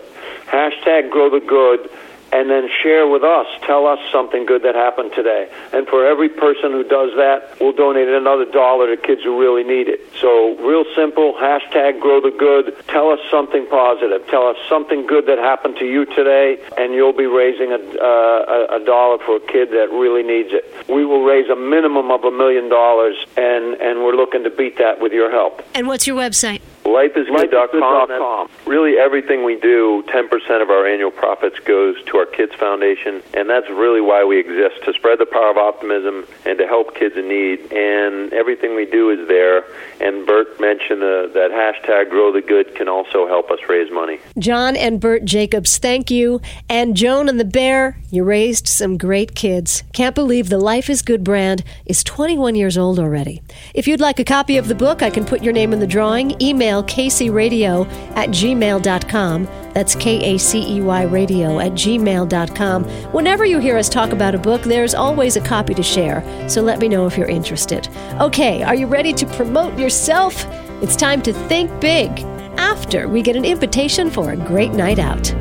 hashtag 0.46 1.10
Grow 1.10 1.30
the 1.30 1.40
Good. 1.40 1.88
And 2.32 2.48
then 2.48 2.68
share 2.82 3.06
with 3.06 3.22
us. 3.22 3.46
Tell 3.62 3.86
us 3.86 3.98
something 4.10 4.46
good 4.46 4.62
that 4.62 4.74
happened 4.74 5.12
today. 5.14 5.50
And 5.72 5.86
for 5.86 6.06
every 6.06 6.30
person 6.30 6.72
who 6.72 6.82
does 6.82 7.12
that, 7.16 7.60
we'll 7.60 7.74
donate 7.74 8.08
another 8.08 8.46
dollar 8.46 8.94
to 8.94 9.00
kids 9.00 9.22
who 9.22 9.38
really 9.38 9.64
need 9.64 9.88
it. 9.88 10.00
So, 10.18 10.56
real 10.56 10.84
simple 10.96 11.34
hashtag 11.34 12.00
grow 12.00 12.20
the 12.20 12.34
good. 12.36 12.74
Tell 12.88 13.10
us 13.10 13.20
something 13.30 13.66
positive. 13.66 14.26
Tell 14.28 14.48
us 14.48 14.56
something 14.68 15.06
good 15.06 15.26
that 15.26 15.38
happened 15.38 15.76
to 15.78 15.84
you 15.84 16.06
today, 16.06 16.58
and 16.78 16.94
you'll 16.94 17.12
be 17.12 17.26
raising 17.26 17.72
a, 17.72 17.76
uh, 17.76 18.80
a, 18.80 18.84
dollar 18.84 19.18
for 19.18 19.36
a 19.36 19.40
kid 19.40 19.70
that 19.70 19.90
really 19.92 20.22
needs 20.22 20.50
it. 20.52 20.64
We 20.88 21.04
will 21.04 21.24
raise 21.24 21.50
a 21.50 21.56
minimum 21.56 22.10
of 22.10 22.24
a 22.24 22.30
million 22.30 22.68
dollars, 22.68 23.16
and, 23.36 23.74
and 23.80 24.04
we're 24.04 24.16
looking 24.16 24.42
to 24.44 24.50
beat 24.50 24.78
that 24.78 25.00
with 25.00 25.12
your 25.12 25.30
help. 25.30 25.62
And 25.74 25.86
what's 25.86 26.06
your 26.06 26.16
website? 26.16 26.62
LifeIsGood.com. 26.92 28.08
Lifeisgood.com. 28.08 28.48
Really, 28.66 28.98
everything 28.98 29.44
we 29.44 29.58
do, 29.58 30.04
10% 30.08 30.62
of 30.62 30.70
our 30.70 30.86
annual 30.86 31.10
profits 31.10 31.58
goes 31.60 32.02
to 32.04 32.18
our 32.18 32.26
Kids 32.26 32.54
Foundation, 32.54 33.22
and 33.34 33.48
that's 33.48 33.68
really 33.70 34.00
why 34.00 34.24
we 34.24 34.38
exist 34.38 34.84
to 34.84 34.92
spread 34.92 35.18
the 35.18 35.26
power 35.26 35.50
of 35.50 35.56
optimism 35.56 36.26
and 36.44 36.58
to 36.58 36.66
help 36.66 36.94
kids 36.94 37.16
in 37.16 37.28
need. 37.28 37.72
And 37.72 38.32
everything 38.32 38.74
we 38.74 38.86
do 38.86 39.10
is 39.10 39.26
there. 39.28 39.64
And 40.00 40.26
Bert 40.26 40.60
mentioned 40.60 41.02
uh, 41.02 41.28
that 41.34 41.50
hashtag 41.52 42.10
Grow 42.10 42.32
the 42.32 42.40
Good 42.40 42.74
can 42.74 42.88
also 42.88 43.26
help 43.26 43.50
us 43.50 43.58
raise 43.68 43.90
money. 43.90 44.18
John 44.38 44.76
and 44.76 45.00
Bert 45.00 45.24
Jacobs, 45.24 45.78
thank 45.78 46.10
you. 46.10 46.40
And 46.68 46.96
Joan 46.96 47.28
and 47.28 47.38
the 47.38 47.44
Bear, 47.44 47.98
you 48.10 48.24
raised 48.24 48.66
some 48.68 48.98
great 48.98 49.34
kids. 49.34 49.82
Can't 49.92 50.14
believe 50.14 50.48
the 50.48 50.58
Life 50.58 50.90
is 50.90 51.02
Good 51.02 51.24
brand 51.24 51.64
is 51.86 52.04
21 52.04 52.54
years 52.54 52.76
old 52.76 52.98
already. 52.98 53.42
If 53.74 53.86
you'd 53.86 54.00
like 54.00 54.18
a 54.18 54.24
copy 54.24 54.56
of 54.56 54.68
the 54.68 54.74
book, 54.74 55.02
I 55.02 55.10
can 55.10 55.24
put 55.24 55.42
your 55.42 55.52
name 55.52 55.72
in 55.72 55.80
the 55.80 55.86
drawing. 55.86 56.40
Email 56.42 56.81
kaceyradio 56.82 57.86
at 58.16 58.30
gmail.com. 58.30 59.48
That's 59.72 59.94
K 59.94 60.34
A 60.34 60.38
C 60.38 60.76
E 60.76 60.80
Y 60.80 61.02
radio 61.04 61.58
at 61.60 61.72
gmail.com. 61.72 62.84
Whenever 63.12 63.44
you 63.44 63.58
hear 63.58 63.78
us 63.78 63.88
talk 63.88 64.10
about 64.10 64.34
a 64.34 64.38
book, 64.38 64.62
there's 64.62 64.94
always 64.94 65.36
a 65.36 65.40
copy 65.40 65.74
to 65.74 65.82
share. 65.82 66.22
So 66.48 66.60
let 66.62 66.78
me 66.78 66.88
know 66.88 67.06
if 67.06 67.16
you're 67.16 67.28
interested. 67.28 67.88
Okay, 68.20 68.62
are 68.62 68.74
you 68.74 68.86
ready 68.86 69.12
to 69.14 69.26
promote 69.26 69.78
yourself? 69.78 70.46
It's 70.82 70.96
time 70.96 71.22
to 71.22 71.32
think 71.32 71.80
big 71.80 72.10
after 72.58 73.08
we 73.08 73.22
get 73.22 73.36
an 73.36 73.44
invitation 73.44 74.10
for 74.10 74.32
a 74.32 74.36
great 74.36 74.72
night 74.72 74.98
out. 74.98 75.32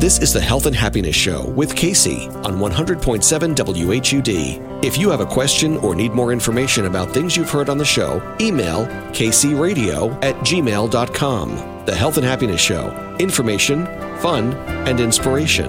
This 0.00 0.18
is 0.18 0.32
the 0.32 0.40
Health 0.40 0.64
and 0.64 0.74
Happiness 0.74 1.14
Show 1.14 1.44
with 1.50 1.74
Kacey 1.74 2.34
on 2.42 2.56
100.7 2.56 3.54
WHUD. 3.54 4.82
If 4.82 4.96
you 4.96 5.10
have 5.10 5.20
a 5.20 5.26
question 5.26 5.76
or 5.76 5.94
need 5.94 6.12
more 6.12 6.32
information 6.32 6.86
about 6.86 7.10
things 7.10 7.36
you've 7.36 7.50
heard 7.50 7.68
on 7.68 7.76
the 7.76 7.84
show, 7.84 8.22
email 8.40 8.86
kaceyradio 9.12 10.10
at 10.24 10.36
gmail.com. 10.36 11.84
The 11.84 11.94
Health 11.94 12.16
and 12.16 12.24
Happiness 12.24 12.62
Show. 12.62 13.16
Information, 13.18 13.84
fun, 14.20 14.54
and 14.88 15.00
inspiration. 15.00 15.68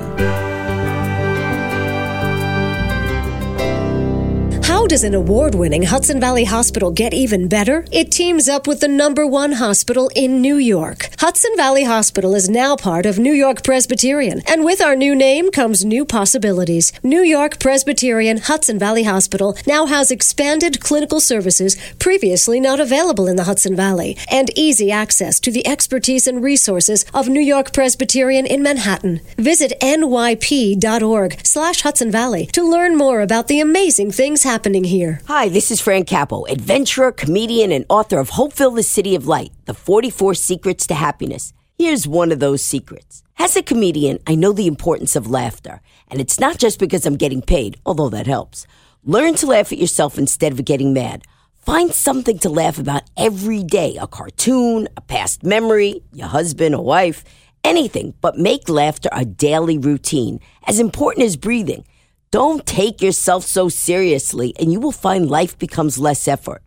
Does 4.91 5.05
an 5.05 5.15
award 5.15 5.55
winning 5.55 5.83
Hudson 5.83 6.19
Valley 6.19 6.43
Hospital 6.43 6.91
get 6.91 7.13
even 7.13 7.47
better? 7.47 7.85
It 7.93 8.11
teams 8.11 8.49
up 8.49 8.67
with 8.67 8.81
the 8.81 8.89
number 8.89 9.25
one 9.25 9.53
hospital 9.53 10.11
in 10.17 10.41
New 10.41 10.57
York. 10.57 11.07
Hudson 11.17 11.53
Valley 11.55 11.85
Hospital 11.85 12.35
is 12.35 12.49
now 12.49 12.75
part 12.75 13.05
of 13.05 13.17
New 13.17 13.31
York 13.31 13.63
Presbyterian, 13.63 14.41
and 14.45 14.65
with 14.65 14.81
our 14.81 14.97
new 14.97 15.15
name 15.15 15.49
comes 15.49 15.85
new 15.85 16.03
possibilities. 16.03 16.91
New 17.03 17.21
York 17.21 17.57
Presbyterian 17.57 18.39
Hudson 18.39 18.77
Valley 18.77 19.03
Hospital 19.03 19.55
now 19.65 19.85
has 19.85 20.11
expanded 20.11 20.81
clinical 20.81 21.21
services 21.21 21.77
previously 21.97 22.59
not 22.59 22.81
available 22.81 23.29
in 23.29 23.37
the 23.37 23.45
Hudson 23.45 23.77
Valley, 23.77 24.17
and 24.29 24.51
easy 24.57 24.91
access 24.91 25.39
to 25.39 25.51
the 25.51 25.65
expertise 25.65 26.27
and 26.27 26.43
resources 26.43 27.05
of 27.13 27.29
New 27.29 27.39
York 27.39 27.71
Presbyterian 27.71 28.45
in 28.45 28.61
Manhattan. 28.61 29.21
Visit 29.37 29.71
nyp.org 29.79 31.39
slash 31.45 31.79
Hudson 31.79 32.11
Valley 32.11 32.47
to 32.47 32.61
learn 32.61 32.97
more 32.97 33.21
about 33.21 33.47
the 33.47 33.61
amazing 33.61 34.11
things 34.11 34.43
happening 34.43 34.80
here. 34.83 35.21
Hi, 35.27 35.49
this 35.49 35.71
is 35.71 35.81
Fran 35.81 36.05
Capo, 36.05 36.45
adventurer, 36.45 37.11
comedian, 37.11 37.71
and 37.71 37.85
author 37.89 38.19
of 38.19 38.29
Hopeville, 38.29 38.75
the 38.75 38.83
City 38.83 39.15
of 39.15 39.27
Light, 39.27 39.51
The 39.65 39.73
44 39.73 40.33
Secrets 40.35 40.87
to 40.87 40.93
Happiness. 40.93 41.53
Here's 41.77 42.07
one 42.07 42.31
of 42.31 42.39
those 42.39 42.63
secrets. 42.63 43.23
As 43.37 43.55
a 43.55 43.63
comedian, 43.63 44.19
I 44.27 44.35
know 44.35 44.51
the 44.51 44.67
importance 44.67 45.15
of 45.15 45.29
laughter, 45.29 45.81
and 46.07 46.21
it's 46.21 46.39
not 46.39 46.57
just 46.57 46.79
because 46.79 47.05
I'm 47.05 47.15
getting 47.15 47.41
paid, 47.41 47.79
although 47.85 48.09
that 48.09 48.27
helps. 48.27 48.67
Learn 49.03 49.35
to 49.35 49.47
laugh 49.47 49.71
at 49.71 49.79
yourself 49.79 50.17
instead 50.17 50.51
of 50.51 50.63
getting 50.63 50.93
mad. 50.93 51.23
Find 51.57 51.93
something 51.93 52.37
to 52.39 52.49
laugh 52.49 52.77
about 52.77 53.03
every 53.17 53.63
day 53.63 53.97
a 53.97 54.07
cartoon, 54.07 54.87
a 54.95 55.01
past 55.01 55.43
memory, 55.43 56.03
your 56.11 56.27
husband, 56.27 56.75
a 56.75 56.81
wife, 56.81 57.23
anything, 57.63 58.13
but 58.21 58.37
make 58.37 58.69
laughter 58.69 59.09
a 59.11 59.25
daily 59.25 59.77
routine, 59.77 60.39
as 60.65 60.79
important 60.79 61.25
as 61.25 61.37
breathing. 61.37 61.83
Don't 62.31 62.65
take 62.65 63.01
yourself 63.01 63.43
so 63.43 63.67
seriously, 63.67 64.53
and 64.57 64.71
you 64.71 64.79
will 64.79 64.93
find 64.93 65.29
life 65.29 65.59
becomes 65.59 65.99
less 65.99 66.29
effort. 66.29 66.63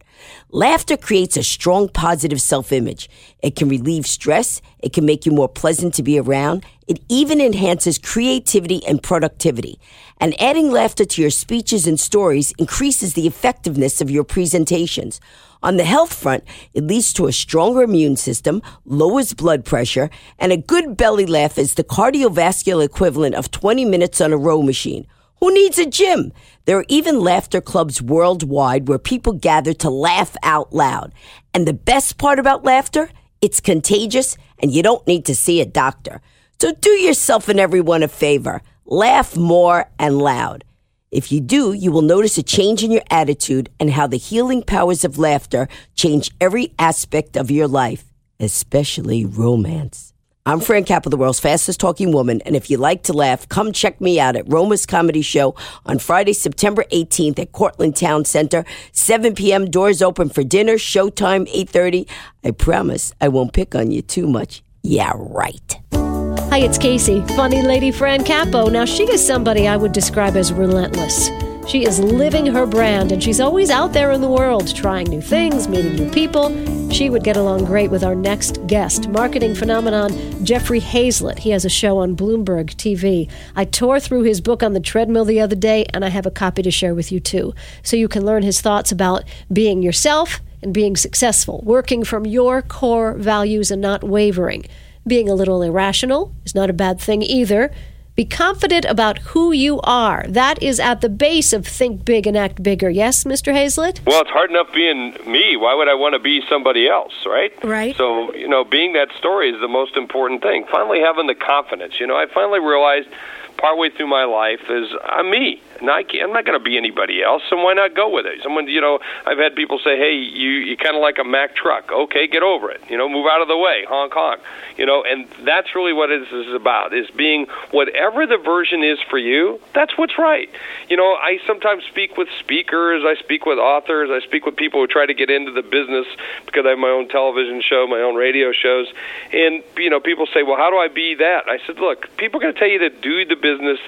Laughter 0.51 0.95
creates 0.95 1.39
a 1.39 1.43
strong 1.43 1.89
positive 1.89 2.39
self 2.43 2.71
image. 2.71 3.09
It 3.43 3.57
can 3.57 3.71
relieve 3.71 4.07
stress. 4.07 4.61
It 4.81 4.93
can 4.93 5.07
make 5.07 5.25
you 5.25 5.33
more 5.33 5.49
pleasant 5.49 5.95
to 5.95 6.03
be 6.03 6.19
around. 6.19 6.67
It 6.87 7.01
even 7.09 7.41
enhances 7.41 7.97
creativity 7.97 8.85
and 8.87 9.03
productivity. 9.03 9.81
And 10.21 10.39
adding 10.39 10.71
laughter 10.71 11.07
to 11.07 11.23
your 11.23 11.31
speeches 11.31 11.87
and 11.87 11.99
stories 11.99 12.53
increases 12.59 13.15
the 13.15 13.27
effectiveness 13.27 14.03
of 14.03 14.11
your 14.11 14.25
presentations. 14.25 15.19
On 15.63 15.79
the 15.79 15.85
health 15.85 16.13
front, 16.13 16.45
it 16.75 16.85
leads 16.85 17.15
to 17.15 17.27
a 17.27 17.33
stronger 17.33 17.83
immune 17.83 18.17
system, 18.17 18.61
lowers 18.85 19.33
blood 19.33 19.65
pressure, 19.65 20.11
and 20.39 20.53
a 20.53 20.59
good 20.59 20.95
belly 20.99 21.25
laugh 21.25 21.57
is 21.57 21.73
the 21.73 21.85
cardiovascular 21.85 22.85
equivalent 22.85 23.35
of 23.35 23.51
20 23.51 23.87
minutes 23.87 24.21
on 24.21 24.31
a 24.31 24.37
row 24.37 24.61
machine. 24.61 25.07
Who 25.41 25.53
needs 25.53 25.79
a 25.79 25.87
gym? 25.87 26.33
There 26.65 26.79
are 26.79 26.87
even 26.89 27.21
laughter 27.21 27.61
clubs 27.61 28.01
worldwide 28.01 28.89
where 28.89 28.99
people 28.99 29.33
gather 29.33 29.75
to 29.75 29.91
laugh 29.91 30.37
out 30.43 30.73
loud. 30.73 31.13
And 31.53 31.67
the 31.67 31.75
best 31.75 32.17
part 32.17 32.39
about 32.39 32.65
laughter, 32.65 33.11
it's 33.41 33.61
contagious 33.61 34.37
and 34.59 34.73
you 34.73 34.83
don't 34.83 35.07
need 35.07 35.27
to 35.27 35.35
see 35.35 35.61
a 35.61 35.67
doctor. 35.67 36.23
So 36.61 36.73
do 36.73 36.91
yourself 36.91 37.51
and 37.51 37.61
everyone 37.61 38.03
a 38.03 38.09
favor. 38.09 38.63
Laugh 38.87 39.37
more 39.37 39.91
and 39.99 40.19
loud. 40.19 40.65
If 41.11 41.31
you 41.31 41.41
do, 41.43 41.75
you 41.75 41.93
will 41.93 42.01
notice 42.01 42.39
a 42.39 42.43
change 42.43 42.83
in 42.83 42.91
your 42.91 43.03
attitude 43.11 43.69
and 43.79 43.91
how 43.91 44.07
the 44.07 44.17
healing 44.17 44.63
powers 44.63 45.05
of 45.05 45.19
laughter 45.19 45.69
change 45.95 46.31
every 46.41 46.73
aspect 46.79 47.37
of 47.37 47.51
your 47.51 47.69
life, 47.69 48.07
especially 48.41 49.27
romance. 49.27 50.14
I'm 50.47 50.61
Fran 50.61 50.85
Capo, 50.85 51.09
the 51.09 51.17
world's 51.17 51.41
fastest 51.41 51.81
talking 51.81 52.13
woman, 52.13 52.43
and 52.43 52.55
if 52.55 52.69
you 52.69 52.77
like 52.77 53.03
to 53.05 53.15
laugh, 53.15 53.49
come 53.49 53.73
check 53.73 53.99
me 53.99 54.21
out 54.21 54.37
at 54.37 54.45
Roma's 54.47 54.85
Comedy 54.85 55.23
Show 55.23 55.55
on 55.87 55.99
Friday, 55.99 56.35
September 56.35 56.85
18th 56.93 57.39
at 57.39 57.53
Cortlandt 57.53 57.99
Town 57.99 58.27
Center, 58.27 58.67
7 58.93 59.35
p.m. 59.35 59.71
Doors 59.71 60.03
open 60.03 60.29
for 60.29 60.45
dinner, 60.45 60.75
showtime 60.75 61.51
8:30. 61.51 62.07
I 62.45 62.51
promise 62.51 63.15
I 63.23 63.29
won't 63.29 63.55
pick 63.55 63.75
on 63.75 63.91
you 63.91 64.03
too 64.03 64.27
much. 64.27 64.63
Yeah, 64.83 65.13
right. 65.17 65.79
Hi, 65.95 66.59
it's 66.59 66.77
Kacey, 66.77 67.27
funny 67.35 67.63
lady 67.63 67.91
Fran 67.91 68.23
Capo. 68.23 68.69
Now, 68.69 68.85
she 68.85 69.05
is 69.05 69.27
somebody 69.27 69.67
I 69.67 69.79
would 69.79 69.93
describe 69.93 70.37
as 70.37 70.53
relentless. 70.53 71.31
She 71.67 71.87
is 71.87 71.99
living 71.99 72.47
her 72.47 72.67
brand 72.67 73.11
and 73.11 73.23
she's 73.23 73.41
always 73.41 73.71
out 73.71 73.95
there 73.95 74.13
in 74.13 74.21
the 74.21 74.29
world 74.29 74.75
trying 74.77 75.09
new 75.09 75.23
things, 75.23 75.67
meeting 75.67 75.97
new 75.97 76.11
people. 76.11 76.51
She 76.91 77.09
would 77.09 77.25
get 77.25 77.39
along 77.39 77.65
great 77.65 77.91
with 77.91 78.05
our 78.05 78.15
next 78.15 78.65
guest, 78.67 79.09
marketing 79.09 79.55
phenomenon 79.55 80.45
Jeffrey 80.45 80.81
Hayzlett. 80.81 81.39
He 81.39 81.51
has 81.51 81.65
a 81.65 81.71
show 81.71 81.99
on 81.99 82.17
Bloomberg 82.17 82.75
TV. 82.75 83.31
I 83.57 83.65
tore 83.65 83.99
through 83.99 84.23
his 84.23 84.43
book 84.43 84.63
on 84.63 84.75
the 84.75 84.81
treadmill 84.81 85.25
the 85.25 85.41
other 85.41 85.57
day 85.57 85.87
and 85.95 86.05
I 86.05 86.11
have 86.11 86.27
a 86.27 86.31
copy 86.31 86.63
to 86.63 86.71
share 86.71 86.95
with 86.95 87.11
you 87.11 87.19
too. 87.19 87.55
So 87.83 87.97
you 87.97 88.09
can 88.09 88.27
learn 88.27 88.43
his 88.43 88.61
thoughts 88.61 88.93
about 88.93 89.25
being 89.51 89.83
yourself 89.83 90.41
and 90.63 90.75
being 90.75 90.97
successful, 90.97 91.63
working 91.65 92.05
from 92.05 92.27
your 92.27 92.61
core 92.61 93.15
values 93.15 93.71
and 93.71 93.81
not 93.81 94.05
wavering. 94.05 94.67
Being 95.07 95.31
a 95.31 95.35
little 95.35 95.63
irrational 95.63 96.35
is 96.45 96.55
not 96.55 96.69
a 96.69 96.75
bad 96.75 97.01
thing 97.01 97.23
either. 97.23 97.71
Be 98.17 98.25
confident 98.25 98.85
about 98.85 99.19
who 99.19 99.51
you 99.51 99.81
are. 99.81 100.25
That 100.29 100.63
is 100.63 100.79
at 100.79 101.01
the 101.01 101.09
base 101.09 101.53
of 101.53 101.67
think 101.67 102.05
big 102.05 102.29
and 102.29 102.37
act 102.37 102.63
bigger. 102.63 102.89
Yes, 102.89 103.25
Mr. 103.25 103.53
Hayzlett? 103.53 104.07
Well, 104.07 104.21
it's 104.21 104.31
hard 104.31 104.51
enough 104.51 104.73
being 104.73 105.17
me. 105.27 105.57
Why 105.57 105.75
would 105.75 105.89
I 105.89 105.95
want 105.95 106.13
to 106.13 106.21
be 106.21 106.41
somebody 106.49 106.89
else, 106.89 107.13
right? 107.27 107.53
Right. 107.65 107.97
So, 107.97 108.33
you 108.33 108.47
know, 108.47 108.63
being 108.65 108.93
that 108.93 109.09
story 109.19 109.51
is 109.51 109.61
the 109.61 109.67
most 109.67 109.97
important 109.97 110.43
thing. 110.43 110.65
Finally 110.71 111.01
having 111.01 111.27
the 111.27 111.35
confidence. 111.35 111.99
You 111.99 112.07
know, 112.07 112.17
I 112.17 112.27
finally 112.33 112.61
realized 112.61 113.09
partway 113.57 113.91
through 113.91 114.07
my 114.07 114.25
life 114.27 114.61
is 114.71 114.93
I'm 115.05 115.29
me. 115.29 115.61
And 115.81 115.91
I 115.91 116.03
can't, 116.03 116.25
I'm 116.25 116.33
not 116.33 116.45
going 116.45 116.59
to 116.59 116.65
be 116.65 116.77
anybody 116.77 117.23
else, 117.23 117.43
so 117.51 117.57
why 117.57 117.75
not 117.75 117.95
go 117.95 118.09
with 118.09 118.27
it? 118.27 118.43
Someone, 118.43 118.69
you 118.69 118.81
know, 118.81 118.99
I've 119.27 119.39
had 119.39 119.55
people 119.55 119.79
say, 119.79 119.97
"Hey, 119.97 120.15
you 120.15 120.51
you 120.51 120.77
kind 120.77 120.97
of 120.97 121.03
like 121.03 121.19
a 121.19 121.25
Mack 121.25 121.57
truck. 121.57 121.91
Okay, 121.91 122.27
get 122.27 122.43
over 122.43 122.71
it. 122.71 122.81
You 122.89 122.97
know, 122.97 123.09
move 123.09 123.27
out 123.27 123.43
of 123.43 123.49
the 123.49 123.57
way, 123.57 123.85
honk 123.89 124.13
honk." 124.13 124.41
You 124.77 124.87
know, 124.87 125.05
and 125.05 125.27
that's 125.45 125.75
really 125.75 125.93
what 125.93 126.09
this 126.09 126.29
is 126.31 126.55
about: 126.55 126.95
is 126.95 127.11
being 127.11 127.47
whatever 127.71 128.27
the 128.27 128.37
version 128.37 128.83
is 128.83 128.99
for 129.11 129.19
you. 129.19 129.61
That's 129.75 129.97
what's 129.99 130.19
right. 130.19 130.49
You 130.89 130.97
know, 130.97 131.15
I 131.15 131.39
sometimes 131.47 131.85
speak 131.85 132.17
with 132.17 132.29
speakers, 132.41 133.03
I 133.05 133.21
speak 133.23 133.47
with 133.47 133.59
authors, 133.59 134.11
I 134.13 134.25
speak 134.25 134.47
with 134.47 134.57
people 134.57 134.81
who 134.81 134.87
try 134.87 135.07
to 135.07 135.15
get 135.15 135.31
into 135.31 135.51
the 135.51 135.63
business 135.63 136.07
because 136.47 136.65
I 136.67 136.71
have 136.71 136.79
my 136.79 136.91
own 136.91 137.09
television 137.09 137.63
show, 137.63 137.87
my 137.89 138.01
own 138.01 138.15
radio 138.15 138.53
shows, 138.53 138.87
and 139.33 139.63
you 139.77 139.91
know, 139.91 140.01
people 140.01 140.27
say, 140.33 140.43
"Well, 140.43 140.57
how 140.57 140.71
do 140.71 140.77
I 140.77 140.89
be 140.89 141.15
that?" 141.17 141.45
I 141.49 141.59
said, 141.67 141.79
"Look, 141.79 142.17
people 142.17 142.39
are 142.39 142.43
going 142.43 142.55
to 142.55 142.59
tell 142.59 142.69
you 142.69 142.79
to 142.79 142.91
do 142.91 143.25
the 143.25 143.37
business 143.37 143.79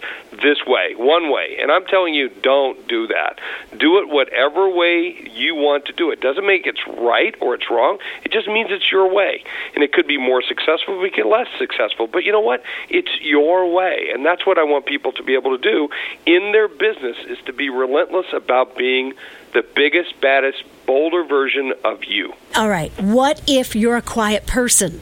this 0.43 0.64
way, 0.66 0.95
one 0.97 1.31
way, 1.31 1.59
and 1.61 1.71
I'm 1.76 1.85
telling 1.85 2.14
you, 2.14 2.30
don't 2.42 2.88
do 2.88 3.06
that. 3.09 3.38
Do 3.76 3.99
it 3.99 4.09
whatever 4.09 4.68
way 4.68 5.28
you 5.35 5.54
want 5.54 5.85
to 5.87 5.92
do 5.92 6.11
it. 6.11 6.21
Doesn't 6.21 6.47
make 6.47 6.66
it's 6.66 6.80
right 6.87 7.35
or 7.40 7.54
it's 7.54 7.71
wrong. 7.71 7.99
It 8.25 8.33
just 8.33 8.49
means 8.49 8.71
it's 8.71 8.90
your 8.90 9.12
way, 9.12 9.45
and 9.75 9.85
it 9.85 9.92
could 9.92 10.06
be 10.06 10.16
more 10.16 10.42
successful, 10.42 10.99
we 10.99 11.11
get 11.11 11.26
less 11.26 11.49
successful. 11.59 12.06
But 12.06 12.25
you 12.25 12.33
know 12.33 12.40
what? 12.40 12.62
It's 12.88 13.21
your 13.21 13.71
way, 13.71 14.09
and 14.12 14.25
that's 14.25 14.47
what 14.47 14.59
I 14.59 14.64
want 14.64 14.87
people 14.87 15.12
to 15.12 15.23
be 15.23 15.35
able 15.35 15.56
to 15.56 15.62
do 15.62 15.90
in 16.25 16.52
their 16.52 16.68
business 16.68 17.16
is 17.28 17.38
to 17.45 17.52
be 17.52 17.68
relentless 17.68 18.26
about 18.33 18.76
being 18.76 19.12
the 19.52 19.64
biggest, 19.75 20.21
baddest, 20.21 20.64
bolder 20.87 21.25
version 21.25 21.75
of 21.85 22.04
you. 22.04 22.33
All 22.54 22.68
right. 22.68 22.90
What 23.00 23.42
if 23.47 23.76
you're 23.76 23.97
a 23.97 24.02
quiet 24.02 24.47
person? 24.47 25.00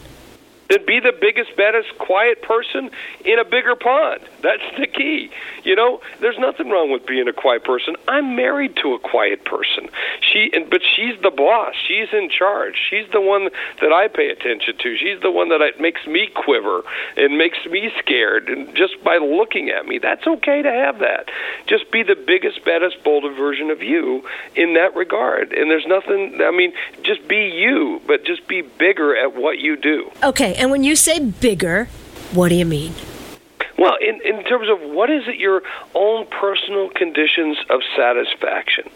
Then 0.68 0.84
be 0.86 1.00
the 1.00 1.12
biggest, 1.18 1.56
baddest, 1.56 1.96
quiet 1.98 2.42
person 2.42 2.90
in 3.24 3.38
a 3.38 3.44
bigger 3.44 3.76
pond. 3.76 4.20
That's 4.42 4.62
the 4.78 4.86
key. 4.86 5.30
You 5.62 5.76
know, 5.76 6.00
there's 6.20 6.38
nothing 6.38 6.70
wrong 6.70 6.90
with 6.90 7.06
being 7.06 7.28
a 7.28 7.32
quiet 7.32 7.64
person. 7.64 7.96
I'm 8.08 8.36
married 8.36 8.76
to 8.82 8.94
a 8.94 8.98
quiet 8.98 9.44
person. 9.44 9.88
She, 10.20 10.50
but 10.70 10.80
she's 10.96 11.20
the 11.22 11.30
boss. 11.30 11.74
She's 11.86 12.08
in 12.12 12.30
charge. 12.30 12.76
She's 12.90 13.06
the 13.12 13.20
one 13.20 13.50
that 13.80 13.92
I 13.92 14.08
pay 14.08 14.28
attention 14.28 14.76
to. 14.78 14.96
She's 14.96 15.20
the 15.20 15.30
one 15.30 15.50
that 15.50 15.60
I, 15.62 15.78
makes 15.80 16.06
me 16.06 16.28
quiver 16.34 16.82
and 17.16 17.36
makes 17.38 17.58
me 17.66 17.90
scared. 17.98 18.48
And 18.48 18.74
just 18.74 19.02
by 19.04 19.18
looking 19.18 19.70
at 19.70 19.86
me, 19.86 19.98
that's 19.98 20.26
okay 20.26 20.62
to 20.62 20.70
have 20.70 20.98
that. 21.00 21.30
Just 21.66 21.90
be 21.90 22.02
the 22.02 22.16
biggest, 22.16 22.64
baddest, 22.64 23.02
bolder 23.04 23.32
version 23.32 23.70
of 23.70 23.82
you 23.82 24.26
in 24.54 24.74
that 24.74 24.94
regard. 24.96 25.52
And 25.52 25.70
there's 25.70 25.86
nothing. 25.86 26.40
I 26.42 26.50
mean, 26.50 26.72
just 27.02 27.26
be 27.28 27.48
you, 27.48 28.00
but 28.06 28.24
just 28.24 28.46
be 28.48 28.62
bigger 28.62 29.16
at 29.16 29.34
what 29.34 29.58
you 29.58 29.76
do. 29.76 30.10
Okay, 30.22 30.53
and 30.56 30.70
when 30.70 30.84
you 30.84 30.96
say 30.96 31.18
bigger, 31.20 31.86
what 32.32 32.48
do 32.48 32.54
you 32.54 32.64
mean? 32.64 32.94
Well, 33.78 33.96
in, 34.00 34.20
in 34.24 34.44
terms 34.44 34.68
of 34.68 34.90
what 34.90 35.10
is 35.10 35.24
it 35.26 35.36
your 35.36 35.62
own 35.94 36.26
personal 36.26 36.90
conditions 36.90 37.58
of 37.70 37.80
satisfaction? 37.96 38.88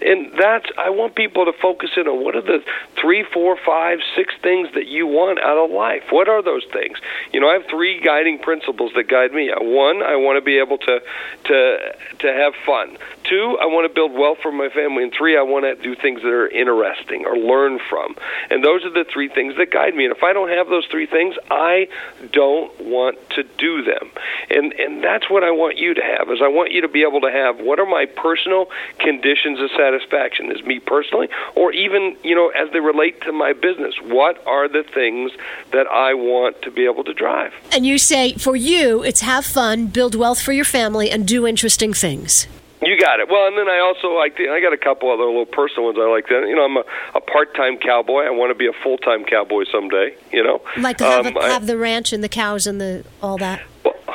And 0.00 0.32
that's, 0.38 0.66
I 0.78 0.90
want 0.90 1.14
people 1.14 1.44
to 1.44 1.52
focus 1.52 1.90
in 1.96 2.08
on 2.08 2.24
what 2.24 2.34
are 2.34 2.42
the 2.42 2.62
three, 3.00 3.24
four, 3.32 3.56
five, 3.64 3.98
six 4.16 4.34
things 4.42 4.68
that 4.74 4.86
you 4.86 5.06
want 5.06 5.38
out 5.38 5.58
of 5.58 5.70
life. 5.70 6.04
What 6.10 6.28
are 6.28 6.42
those 6.42 6.64
things? 6.72 6.98
You 7.32 7.40
know, 7.40 7.48
I 7.48 7.54
have 7.54 7.66
three 7.70 8.00
guiding 8.00 8.38
principles 8.38 8.92
that 8.96 9.08
guide 9.08 9.32
me. 9.32 9.50
One, 9.56 10.02
I 10.02 10.16
want 10.16 10.36
to 10.36 10.44
be 10.44 10.58
able 10.58 10.78
to 10.78 11.00
to 11.44 11.78
to 12.18 12.32
have 12.32 12.54
fun. 12.66 12.96
Two, 13.24 13.56
I 13.60 13.66
want 13.66 13.88
to 13.88 13.94
build 13.94 14.12
wealth 14.12 14.38
for 14.42 14.50
my 14.50 14.68
family. 14.68 15.04
And 15.04 15.12
three, 15.12 15.36
I 15.38 15.42
want 15.42 15.64
to 15.64 15.80
do 15.80 15.94
things 15.94 16.22
that 16.22 16.28
are 16.28 16.48
interesting 16.48 17.24
or 17.24 17.36
learn 17.36 17.78
from. 17.88 18.16
And 18.50 18.64
those 18.64 18.84
are 18.84 18.90
the 18.90 19.04
three 19.04 19.28
things 19.28 19.54
that 19.56 19.70
guide 19.70 19.94
me. 19.94 20.04
And 20.04 20.14
if 20.14 20.22
I 20.22 20.32
don't 20.32 20.48
have 20.48 20.68
those 20.68 20.86
three 20.90 21.06
things, 21.06 21.36
I 21.50 21.88
don't 22.32 22.72
want 22.80 23.18
to 23.30 23.44
do 23.58 23.82
them. 23.82 24.10
And 24.50 24.72
and 24.72 25.02
that's 25.02 25.30
what 25.30 25.44
I 25.44 25.50
want 25.50 25.78
you 25.78 25.94
to 25.94 26.02
have. 26.02 26.30
Is 26.30 26.40
I 26.42 26.48
want 26.48 26.72
you 26.72 26.82
to 26.82 26.88
be 26.88 27.02
able 27.02 27.20
to 27.22 27.30
have 27.30 27.60
what 27.60 27.78
are 27.78 27.86
my 27.86 28.06
personal 28.06 28.66
conditions 28.98 29.60
of 29.62 29.70
satisfaction 29.76 30.52
is 30.52 30.62
me 30.64 30.78
personally, 30.78 31.28
or 31.54 31.72
even 31.72 32.16
you 32.22 32.34
know 32.34 32.48
as 32.50 32.70
they 32.72 32.80
relate 32.80 33.20
to 33.22 33.32
my 33.32 33.52
business. 33.52 33.94
What 34.02 34.44
are 34.46 34.68
the 34.68 34.82
things 34.82 35.32
that 35.72 35.86
I 35.86 36.14
want 36.14 36.62
to 36.62 36.70
be 36.70 36.84
able 36.84 37.04
to 37.04 37.14
drive? 37.14 37.54
And 37.72 37.86
you 37.86 37.98
say 37.98 38.34
for 38.34 38.56
you, 38.56 39.02
it's 39.02 39.20
have 39.20 39.46
fun, 39.46 39.86
build 39.86 40.14
wealth 40.14 40.42
for 40.42 40.52
your 40.52 40.64
family, 40.64 41.10
and 41.10 41.26
do 41.26 41.46
interesting 41.46 41.92
things. 41.94 42.46
You 42.84 42.98
got 42.98 43.20
it. 43.20 43.28
Well, 43.30 43.46
and 43.46 43.56
then 43.56 43.68
I 43.68 43.78
also 43.78 44.08
like 44.16 44.40
I 44.40 44.60
got 44.60 44.72
a 44.72 44.76
couple 44.76 45.10
other 45.10 45.24
little 45.24 45.46
personal 45.46 45.84
ones 45.84 45.98
I 46.00 46.10
like. 46.10 46.26
That 46.26 46.48
you 46.48 46.56
know, 46.56 46.64
I'm 46.64 46.76
a, 46.76 46.84
a 47.14 47.20
part-time 47.20 47.78
cowboy. 47.78 48.22
I 48.22 48.30
want 48.30 48.50
to 48.50 48.56
be 48.56 48.66
a 48.66 48.72
full-time 48.72 49.24
cowboy 49.24 49.64
someday. 49.70 50.16
You 50.32 50.42
know, 50.42 50.62
like 50.78 50.98
have, 50.98 51.26
um, 51.26 51.36
a, 51.36 51.42
have 51.42 51.62
I, 51.62 51.66
the 51.66 51.78
ranch 51.78 52.12
and 52.12 52.24
the 52.24 52.28
cows 52.28 52.66
and 52.66 52.80
the 52.80 53.04
all 53.22 53.38
that. 53.38 53.62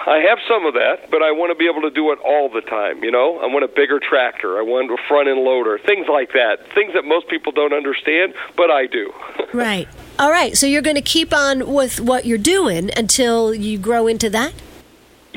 I 0.08 0.20
have 0.20 0.40
some 0.48 0.66
of 0.66 0.74
that, 0.76 1.12
but 1.12 1.22
I 1.22 1.32
want 1.32 1.52
to 1.52 1.56
be 1.56 1.68
able 1.70 1.82
to 1.82 1.92
do 1.92 2.14
it 2.14 2.20
all 2.24 2.48
the 2.48 2.62
time. 2.62 3.04
You 3.04 3.12
know, 3.12 3.40
I 3.40 3.48
want 3.48 3.66
a 3.66 3.68
bigger 3.68 4.00
tractor. 4.00 4.58
I 4.58 4.62
want 4.62 4.90
a 4.90 4.98
front 5.10 5.28
end 5.28 5.42
loader, 5.42 5.78
things 5.86 6.08
like 6.08 6.32
that. 6.32 6.60
Things 6.74 6.94
that 6.94 7.04
most 7.04 7.28
people 7.28 7.52
don't 7.52 7.74
understand, 7.74 8.34
but 8.56 8.72
I 8.72 8.88
do. 8.88 9.12
right. 9.54 9.86
All 10.18 10.32
right. 10.32 10.56
So 10.56 10.66
you're 10.66 10.82
going 10.82 10.96
to 10.96 11.02
keep 11.02 11.34
on 11.34 11.74
with 11.74 12.00
what 12.00 12.26
you're 12.26 12.38
doing 12.38 12.90
until 12.96 13.54
you 13.54 13.78
grow 13.78 14.08
into 14.08 14.30
that. 14.30 14.54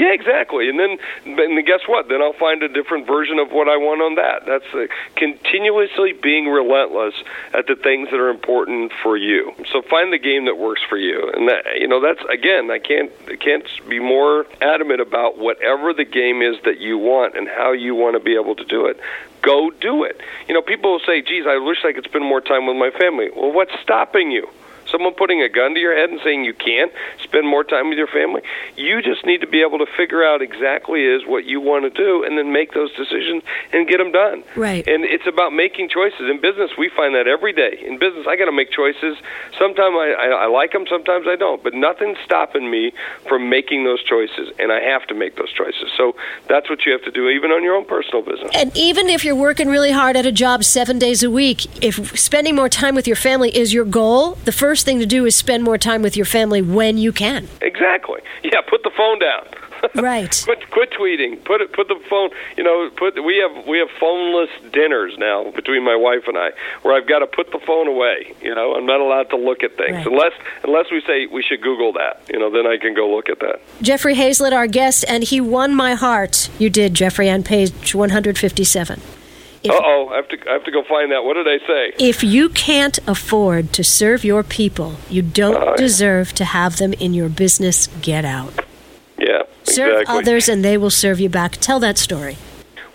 Yeah, 0.00 0.14
exactly. 0.14 0.71
And 0.71 0.80
then, 0.80 0.97
and 1.26 1.38
then 1.38 1.62
guess 1.66 1.80
what? 1.87 2.09
Then 2.09 2.23
I'll 2.23 2.33
find 2.33 2.62
a 2.62 2.69
different 2.69 3.07
version 3.07 3.38
of 3.38 3.52
what 3.52 3.69
I 3.69 3.76
want 3.76 4.00
on 4.00 4.14
that. 4.14 4.47
That's 4.47 4.64
uh, 4.73 4.87
continuously 5.14 6.14
being 6.14 6.47
relentless 6.47 7.12
at 7.52 7.66
the 7.66 7.76
things 7.76 8.09
that 8.11 8.19
are 8.19 8.30
important 8.30 8.92
for 9.02 9.19
you. 9.19 9.52
So 9.71 9.83
find 9.83 10.11
the 10.11 10.19
game 10.19 10.47
that 10.47 10.57
works 10.57 10.80
for 10.88 10.97
you. 10.97 11.30
And 11.35 11.49
that, 11.50 11.78
you 11.78 11.87
know, 11.87 12.00
that's 12.00 12.23
again, 12.33 12.71
I 12.71 12.78
can't 12.78 13.12
I 13.28 13.37
can't 13.37 13.69
be 13.90 13.99
more 13.99 14.47
adamant 14.62 15.02
about 15.02 15.37
whatever 15.37 15.92
the 15.92 16.07
game 16.07 16.40
is 16.40 16.57
that 16.64 16.78
you 16.78 16.97
want 16.97 17.37
and 17.37 17.47
how 17.47 17.73
you 17.73 17.95
want 17.95 18.16
to 18.16 18.25
be 18.25 18.37
able 18.40 18.57
to 18.57 18.64
do 18.64 18.87
it. 18.87 18.99
Go 19.42 19.69
do 19.69 20.04
it. 20.04 20.19
You 20.49 20.54
know, 20.54 20.62
people 20.62 20.92
will 20.92 21.04
say, 21.07 21.21
"Geez, 21.21 21.45
I 21.47 21.59
wish 21.59 21.85
I 21.85 21.92
could 21.92 22.04
spend 22.04 22.25
more 22.25 22.40
time 22.40 22.66
with 22.66 22.76
my 22.76 22.90
family." 22.90 23.28
Well, 23.37 23.52
what's 23.52 23.73
stopping 23.83 24.30
you? 24.30 24.49
Someone 24.90 25.14
putting 25.14 25.42
a 25.42 25.49
gun 25.49 25.75
to 25.75 25.80
your 25.80 25.97
head 25.97 26.11
and 26.11 26.20
saying 26.23 26.44
you 26.44 26.54
can't 26.54 26.92
spend 27.23 27.47
more 27.47 27.64
time 27.64 27.88
with 27.88 27.99
your 27.99 28.06
family. 28.06 28.42
You 28.76 29.02
just 29.02 29.25
need 29.25 29.40
to 29.40 29.47
be 29.47 29.62
able 29.62 29.78
to 29.78 29.87
figure 29.97 30.25
out 30.25 30.42
exactly 30.42 31.04
is 31.04 31.23
what 31.26 31.44
you 31.44 31.61
want 31.61 31.85
to 31.85 31.90
do 31.90 32.25
and 32.25 32.37
then 32.37 32.52
make 32.52 32.75
those 32.75 32.92
decisions 32.94 33.42
and 33.73 33.88
get 33.88 33.99
them 33.99 34.12
done. 34.12 34.42
Right. 34.56 34.87
And 34.87 35.04
it's 35.04 35.26
about 35.26 35.52
making 35.52 35.88
choices. 35.88 36.20
In 36.30 36.40
business, 36.40 36.70
we 36.78 36.88
find 36.88 37.14
that 37.14 37.26
every 37.26 37.52
day. 37.52 37.82
In 37.85 37.99
business, 37.99 38.26
I 38.28 38.37
got 38.37 38.47
to 38.47 38.52
make 38.52 38.70
choices. 38.70 39.16
Sometimes 39.59 39.94
I, 39.97 40.14
I, 40.18 40.26
I 40.26 40.47
like 40.47 40.73
them, 40.73 40.87
sometimes 40.88 41.26
I 41.28 41.37
don't. 41.37 41.62
But 41.62 41.75
nothing's 41.75 42.18
stopping 42.25 42.70
me 42.70 42.92
from 43.28 43.49
making 43.49 43.85
those 43.85 44.02
choices, 44.02 44.52
and 44.59 44.73
I 44.73 44.80
have 44.80 45.06
to 45.09 45.14
make 45.14 45.37
those 45.37 45.52
choices. 45.52 45.90
So 45.97 46.16
that's 46.49 46.68
what 46.68 46.85
you 46.87 46.92
have 46.92 47.02
to 47.02 47.11
do, 47.11 47.28
even 47.28 47.50
on 47.50 47.62
your 47.62 47.76
own 47.76 47.85
personal 47.85 48.23
business. 48.23 48.50
And 48.54 48.76
even 48.76 49.09
if 49.09 49.25
you're 49.25 49.35
working 49.35 49.68
really 49.68 49.92
hard 49.92 50.16
at 50.16 50.26
a 50.26 50.32
job 50.32 50.64
seven 50.64 50.99
days 50.99 51.23
a 51.23 51.30
week, 51.30 51.66
if 51.82 52.18
spending 52.18 52.54
more 52.54 52.68
time 52.68 52.94
with 52.94 53.06
your 53.06 53.16
family 53.16 53.56
is 53.56 53.73
your 53.73 53.85
goal, 53.85 54.37
the 54.44 54.52
first 54.52 54.79
first 54.80 54.87
thing 54.87 54.99
to 54.99 55.04
do 55.04 55.26
is 55.26 55.37
spend 55.37 55.62
more 55.62 55.76
time 55.76 56.00
with 56.00 56.16
your 56.16 56.25
family 56.25 56.62
when 56.62 56.96
you 56.96 57.12
can. 57.12 57.46
Exactly. 57.60 58.22
Yeah, 58.42 58.62
put 58.66 58.82
the 58.82 58.90
phone 58.96 59.18
down. 59.18 59.44
right. 59.94 60.40
quit 60.44 60.70
quit 60.70 60.90
tweeting. 60.92 61.44
Put 61.44 61.60
it 61.60 61.70
put 61.75 61.88
the 61.88 62.00
phone. 62.08 62.30
You 62.56 62.64
know, 62.64 62.88
put 62.96 63.22
we 63.22 63.37
have 63.44 63.66
we 63.66 63.78
have 63.78 63.88
phoneless 64.00 64.49
dinners 64.72 65.18
now 65.18 65.50
between 65.50 65.84
my 65.84 65.96
wife 65.96 66.25
and 66.28 66.38
I, 66.38 66.52
where 66.80 66.94
I've 66.96 67.06
got 67.06 67.18
to 67.18 67.26
put 67.26 67.50
the 67.52 67.60
phone 67.66 67.88
away. 67.88 68.34
You 68.40 68.54
know, 68.54 68.75
I'm 68.75 68.87
not 68.87 69.00
allowed 69.00 69.28
to 69.30 69.37
look 69.37 69.62
at 69.62 69.76
things 69.76 69.96
right. 69.96 70.06
unless 70.06 70.32
unless 70.64 70.90
we 70.90 71.02
say 71.06 71.26
we 71.26 71.42
should 71.42 71.60
Google 71.60 71.92
that. 71.94 72.22
You 72.32 72.38
know, 72.38 72.50
then 72.50 72.66
I 72.66 72.78
can 72.78 72.94
go 72.94 73.14
look 73.14 73.28
at 73.28 73.40
that. 73.40 73.60
Jeffrey 73.82 74.14
Hayzlett, 74.14 74.52
our 74.52 74.66
guest, 74.66 75.04
and 75.06 75.25
he 75.25 75.42
won 75.42 75.75
my 75.75 75.92
heart. 75.94 76.49
You 76.58 76.70
did, 76.70 76.94
Jeffrey, 76.94 77.28
on 77.28 77.42
page 77.42 77.94
157. 77.94 79.19
Uh 79.69 79.73
oh, 79.75 80.09
I 80.11 80.17
have 80.17 80.29
to 80.29 80.38
I 80.49 80.52
have 80.55 80.64
to 80.64 80.71
go 80.71 80.83
find 80.85 81.12
that. 81.12 81.25
What 81.25 81.35
did 81.35 81.47
I 81.47 81.59
say? 81.67 81.93
If 81.99 82.25
you 82.25 82.49
can't 82.49 82.99
afford 83.07 83.73
to 83.75 83.85
serve 83.85 84.25
your 84.25 84.43
people, 84.43 84.97
you 85.11 85.21
don't 85.21 85.57
uh, 85.57 85.76
deserve 85.76 86.33
to 86.35 86.45
have 86.47 86.79
them 86.79 86.95
in 86.95 87.12
your 87.12 87.29
business. 87.29 87.88
Get 88.00 88.25
out. 88.25 88.64
Yeah, 89.19 89.43
serve 89.64 90.00
exactly. 90.00 90.19
others, 90.19 90.49
and 90.49 90.64
they 90.64 90.79
will 90.79 90.90
serve 90.90 91.21
you 91.21 91.29
back. 91.29 91.59
Tell 91.59 91.79
that 91.81 91.99
story. 91.99 92.38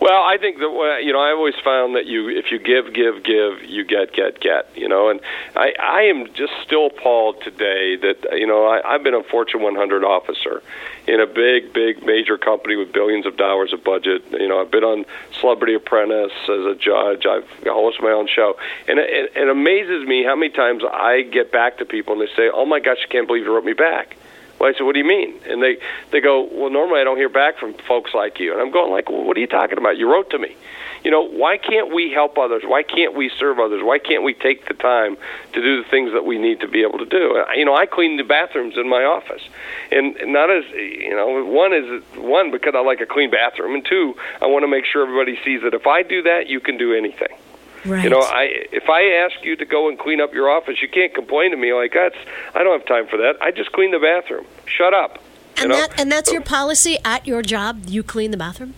Well, 0.06 0.22
I 0.22 0.38
think 0.38 0.60
that 0.60 1.00
you 1.02 1.14
know 1.14 1.20
I 1.20 1.32
always 1.32 1.56
found 1.64 1.96
that 1.96 2.06
you 2.06 2.30
if 2.30 2.52
you 2.52 2.60
give, 2.60 2.94
give, 2.94 3.24
give, 3.24 3.64
you 3.68 3.84
get, 3.84 4.14
get, 4.14 4.40
get. 4.40 4.70
You 4.78 4.88
know, 4.88 5.10
and 5.10 5.20
I 5.56 5.74
I 5.82 6.02
am 6.04 6.32
just 6.36 6.54
still 6.64 6.86
appalled 6.94 7.42
today 7.42 7.96
that 7.96 8.38
you 8.38 8.46
know 8.46 8.68
I, 8.68 8.88
I've 8.88 9.02
been 9.02 9.16
a 9.16 9.24
Fortune 9.24 9.64
100 9.64 10.04
officer 10.04 10.62
in 11.08 11.20
a 11.20 11.26
big, 11.26 11.74
big, 11.74 12.06
major 12.06 12.38
company 12.38 12.76
with 12.76 12.94
billions 12.94 13.26
of 13.26 13.36
dollars 13.36 13.74
of 13.74 13.84
budget. 13.84 14.22
You 14.30 14.48
know, 14.48 14.62
I've 14.62 14.70
been 14.70 14.84
on 14.84 15.06
Celebrity 15.42 15.74
Apprentice 15.74 16.34
as 16.44 16.66
a 16.66 16.76
judge. 16.76 17.26
I've 17.26 17.50
hosted 17.64 18.04
my 18.04 18.12
own 18.12 18.28
show, 18.28 18.60
and 18.88 19.00
it, 19.00 19.32
it 19.36 19.50
amazes 19.50 20.08
me 20.08 20.24
how 20.24 20.36
many 20.36 20.52
times 20.52 20.84
I 20.84 21.24
get 21.24 21.52
back 21.52 21.80
to 21.80 21.86
people 21.86 22.14
and 22.14 22.22
they 22.22 22.32
say, 22.36 22.52
"Oh 22.54 22.68
my 22.68 22.80
gosh, 22.80 23.00
I 23.04 23.12
can't 23.12 23.26
believe 23.26 23.46
you 23.46 23.56
wrote 23.56 23.66
me 23.66 23.74
back." 23.74 24.18
Well, 24.66 24.74
I 24.74 24.78
said, 24.78 24.86
"What 24.86 24.94
do 24.94 25.00
you 25.00 25.06
mean?" 25.06 25.36
And 25.48 25.62
they 25.62 25.78
they 26.10 26.22
go, 26.22 26.42
"Well, 26.52 26.72
normally 26.72 27.00
I 27.00 27.04
don't 27.04 27.18
hear 27.18 27.30
back 27.30 27.60
from 27.60 27.75
folks 27.88 28.16
like 28.16 28.40
you." 28.40 28.51
And 28.51 28.60
I'm 28.60 28.72
going 28.72 28.92
like, 28.92 29.12
well, 29.12 29.24
"What 29.24 29.38
are 29.38 29.40
you 29.40 29.46
talking 29.48 29.78
about? 29.78 29.98
You 29.98 30.12
wrote 30.12 30.32
to 30.32 30.40
me." 30.40 30.56
You 31.04 31.12
know, 31.12 31.22
why 31.22 31.58
can't 31.58 31.94
we 31.94 32.12
help 32.12 32.40
others? 32.40 32.64
Why 32.66 32.82
can't 32.82 33.14
we 33.14 33.30
serve 33.30 33.60
others? 33.60 33.84
Why 33.84 34.00
can't 34.00 34.24
we 34.24 34.34
take 34.34 34.68
the 34.68 34.74
time 34.74 35.18
to 35.54 35.62
do 35.62 35.84
the 35.84 35.88
things 35.88 36.14
that 36.14 36.25
we 36.25 36.40
need 36.40 36.62
to 36.62 36.68
be 36.68 36.82
able 36.82 36.98
to 36.98 37.06
do? 37.06 37.44
You 37.56 37.64
know, 37.64 37.75
I 37.75 37.86
clean 37.86 38.18
the 38.18 38.24
bathrooms 38.24 38.75
in 38.75 38.90
my 38.90 39.04
office, 39.04 39.44
and 39.92 40.18
not 40.25 40.50
as 40.50 40.64
you 40.74 41.12
know, 41.12 41.46
one 41.46 41.72
is 41.72 42.01
one 42.16 42.50
because 42.50 42.74
I 42.74 42.80
like 42.80 43.01
a 43.01 43.06
clean 43.06 43.30
bathroom, 43.30 43.75
and 43.75 43.86
two, 43.86 44.16
I 44.42 44.48
want 44.48 44.64
to 44.64 44.68
make 44.68 44.86
sure 44.86 45.04
everybody 45.04 45.38
sees 45.46 45.62
that 45.62 45.75
if 45.75 45.86
I 45.86 46.01
do 46.01 46.24
that, 46.24 46.48
you 46.48 46.60
can 46.60 46.78
do 46.78 46.96
anything. 46.96 47.38
Right. 47.86 48.04
You 48.04 48.10
know, 48.10 48.20
I 48.20 48.50
if 48.72 48.90
I 48.90 49.26
ask 49.26 49.44
you 49.44 49.56
to 49.56 49.66
go 49.66 49.90
and 49.90 50.00
clean 50.00 50.20
up 50.20 50.34
your 50.34 50.50
office, 50.50 50.82
you 50.82 50.88
can't 50.88 51.14
complain 51.14 51.52
to 51.52 51.58
me 51.58 51.74
like 51.74 51.94
that's 51.94 52.16
I 52.54 52.64
don't 52.64 52.78
have 52.78 52.88
time 52.88 53.08
for 53.08 53.18
that. 53.18 53.38
I 53.42 53.52
just 53.52 53.72
clean 53.72 53.92
the 53.92 54.00
bathroom. 54.00 54.46
Shut 54.66 54.94
up. 54.94 55.20
And 55.58 55.64
you 55.64 55.68
know? 55.70 55.76
that 55.76 56.00
and 56.00 56.12
that's 56.12 56.32
your 56.32 56.42
policy 56.42 56.98
at 57.06 57.28
your 57.28 57.42
job. 57.42 57.84
You 57.88 58.04
clean 58.04 58.32
the 58.32 58.38
bathroom. 58.38 58.74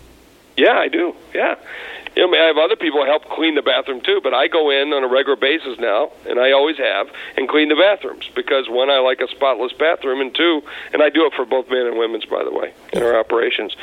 Yeah, 0.57 0.77
I 0.77 0.87
do. 0.87 1.15
Yeah, 1.33 1.55
you 2.17 2.25
know, 2.25 2.35
I 2.35 2.47
have 2.47 2.57
other 2.57 2.75
people 2.75 3.05
help 3.05 3.29
clean 3.29 3.53
the 3.53 3.61
bathroom 3.61 4.01
too, 4.01 4.19
but 4.23 4.33
I 4.33 4.47
go 4.47 4.71
in 4.71 4.91
on 4.91 5.03
a 5.03 5.07
regular 5.07 5.35
basis 5.35 5.77
now, 5.77 6.09
and 6.27 6.39
I 6.39 6.51
always 6.51 6.77
have, 6.77 7.07
and 7.37 7.47
clean 7.47 7.69
the 7.69 7.75
bathrooms 7.75 8.27
because 8.33 8.67
one, 8.67 8.89
I 8.89 8.97
like 8.97 9.21
a 9.21 9.27
spotless 9.27 9.71
bathroom, 9.73 10.19
and 10.19 10.33
two, 10.33 10.63
and 10.93 11.03
I 11.03 11.09
do 11.09 11.27
it 11.27 11.33
for 11.35 11.45
both 11.45 11.69
men 11.69 11.85
and 11.85 11.99
women's, 11.99 12.25
by 12.25 12.43
the 12.43 12.51
way, 12.51 12.73
in 12.91 13.03
our 13.03 13.19
operations. 13.19 13.75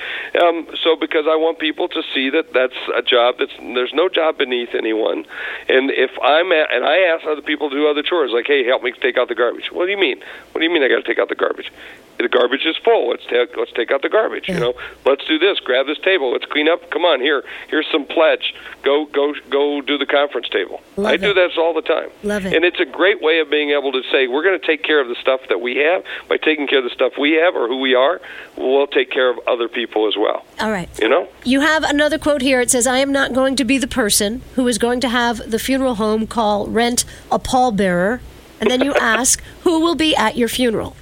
Um, 0.42 0.66
so 0.82 0.96
because 0.96 1.26
I 1.28 1.36
want 1.36 1.60
people 1.60 1.86
to 1.86 2.02
see 2.12 2.28
that 2.30 2.52
that's 2.52 2.74
a 2.96 3.02
job 3.02 3.36
that's 3.38 3.54
there's 3.56 3.94
no 3.94 4.08
job 4.08 4.36
beneath 4.36 4.74
anyone, 4.74 5.26
and 5.68 5.92
if 5.92 6.10
I'm 6.18 6.50
at, 6.50 6.74
and 6.74 6.84
I 6.84 7.14
ask 7.14 7.24
other 7.26 7.42
people 7.42 7.70
to 7.70 7.76
do 7.76 7.86
other 7.86 8.02
chores, 8.02 8.32
like, 8.32 8.48
hey, 8.48 8.66
help 8.66 8.82
me 8.82 8.92
take 9.00 9.16
out 9.16 9.28
the 9.28 9.36
garbage. 9.36 9.70
What 9.70 9.86
do 9.86 9.92
you 9.92 9.98
mean? 9.98 10.18
What 10.50 10.58
do 10.58 10.64
you 10.66 10.74
mean 10.74 10.82
I 10.82 10.88
got 10.88 10.96
to 10.96 11.06
take 11.06 11.20
out 11.20 11.28
the 11.28 11.38
garbage? 11.38 11.70
the 12.18 12.28
garbage 12.28 12.64
is 12.64 12.76
full. 12.84 13.10
Let's 13.10 13.24
take 13.26 13.56
let's 13.56 13.72
take 13.72 13.90
out 13.90 14.02
the 14.02 14.08
garbage. 14.08 14.48
You 14.48 14.58
know, 14.58 14.74
let's 15.04 15.24
do 15.26 15.38
this. 15.38 15.58
Grab 15.60 15.86
this 15.86 15.98
table. 15.98 16.32
Let's 16.32 16.46
clean 16.46 16.68
up. 16.68 16.90
Come 16.90 17.04
on, 17.04 17.20
here. 17.20 17.44
Here's 17.68 17.86
some 17.90 18.06
pledge. 18.24 18.54
Go 18.82 19.06
go 19.06 19.34
go 19.50 19.80
do 19.80 19.98
the 19.98 20.06
conference 20.06 20.48
table. 20.48 20.80
Love 20.96 21.06
I 21.06 21.14
it. 21.14 21.20
do 21.20 21.34
that 21.34 21.56
all 21.58 21.74
the 21.74 21.82
time. 21.82 22.10
Love 22.22 22.46
it. 22.46 22.54
And 22.54 22.64
it's 22.64 22.80
a 22.80 22.84
great 22.84 23.22
way 23.22 23.40
of 23.40 23.50
being 23.50 23.70
able 23.70 23.92
to 23.92 24.02
say 24.10 24.26
we're 24.26 24.42
going 24.42 24.58
to 24.58 24.66
take 24.66 24.82
care 24.82 25.00
of 25.00 25.08
the 25.08 25.16
stuff 25.16 25.40
that 25.48 25.60
we 25.60 25.76
have. 25.76 26.04
By 26.28 26.36
taking 26.36 26.66
care 26.66 26.78
of 26.78 26.84
the 26.84 26.90
stuff 26.90 27.14
we 27.18 27.32
have 27.32 27.54
or 27.54 27.68
who 27.68 27.78
we 27.78 27.94
are, 27.94 28.20
we'll 28.56 28.86
take 28.86 29.10
care 29.10 29.30
of 29.30 29.38
other 29.46 29.68
people 29.68 30.06
as 30.08 30.16
well. 30.16 30.44
All 30.60 30.70
right. 30.70 30.88
You 31.00 31.08
know. 31.08 31.28
You 31.44 31.60
have 31.60 31.82
another 31.84 32.18
quote 32.18 32.42
here. 32.42 32.60
It 32.60 32.70
says, 32.70 32.86
"I 32.86 32.98
am 32.98 33.12
not 33.12 33.32
going 33.32 33.56
to 33.56 33.64
be 33.64 33.78
the 33.78 33.88
person 33.88 34.42
who 34.54 34.66
is 34.68 34.78
going 34.78 35.00
to 35.00 35.08
have 35.08 35.50
the 35.50 35.58
funeral 35.58 35.96
home 35.96 36.26
call 36.26 36.66
rent 36.66 37.04
a 37.30 37.38
pallbearer." 37.38 38.20
And 38.60 38.70
then 38.70 38.82
you 38.82 38.94
ask, 39.00 39.42
"Who 39.62 39.80
will 39.80 39.94
be 39.96 40.14
at 40.16 40.36
your 40.36 40.48
funeral?" 40.48 40.96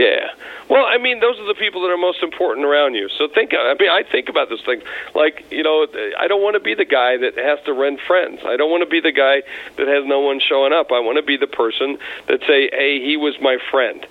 Yeah. 0.00 0.30
Well, 0.70 0.86
I 0.86 0.96
mean, 0.96 1.20
those 1.20 1.38
are 1.38 1.46
the 1.46 1.54
people 1.54 1.82
that 1.82 1.88
are 1.88 1.98
most 1.98 2.22
important 2.22 2.64
around 2.64 2.94
you. 2.94 3.10
So 3.18 3.28
think. 3.28 3.52
I 3.52 3.74
mean, 3.78 3.90
I 3.90 4.02
think 4.02 4.30
about 4.30 4.48
this 4.48 4.62
thing 4.62 4.80
like 5.14 5.44
you 5.50 5.62
know, 5.62 5.86
I 6.18 6.26
don't 6.26 6.42
want 6.42 6.54
to 6.54 6.60
be 6.60 6.74
the 6.74 6.86
guy 6.86 7.18
that 7.18 7.36
has 7.36 7.58
to 7.66 7.74
rent 7.74 8.00
friends. 8.06 8.40
I 8.46 8.56
don't 8.56 8.70
want 8.70 8.82
to 8.82 8.88
be 8.88 9.00
the 9.00 9.12
guy 9.12 9.42
that 9.76 9.88
has 9.88 10.06
no 10.06 10.20
one 10.20 10.40
showing 10.40 10.72
up. 10.72 10.90
I 10.90 11.00
want 11.00 11.18
to 11.18 11.22
be 11.22 11.36
the 11.36 11.46
person 11.46 11.98
that 12.28 12.40
say, 12.46 12.70
"Hey, 12.72 13.04
he 13.04 13.18
was 13.18 13.38
my 13.42 13.58
friend." 13.70 14.06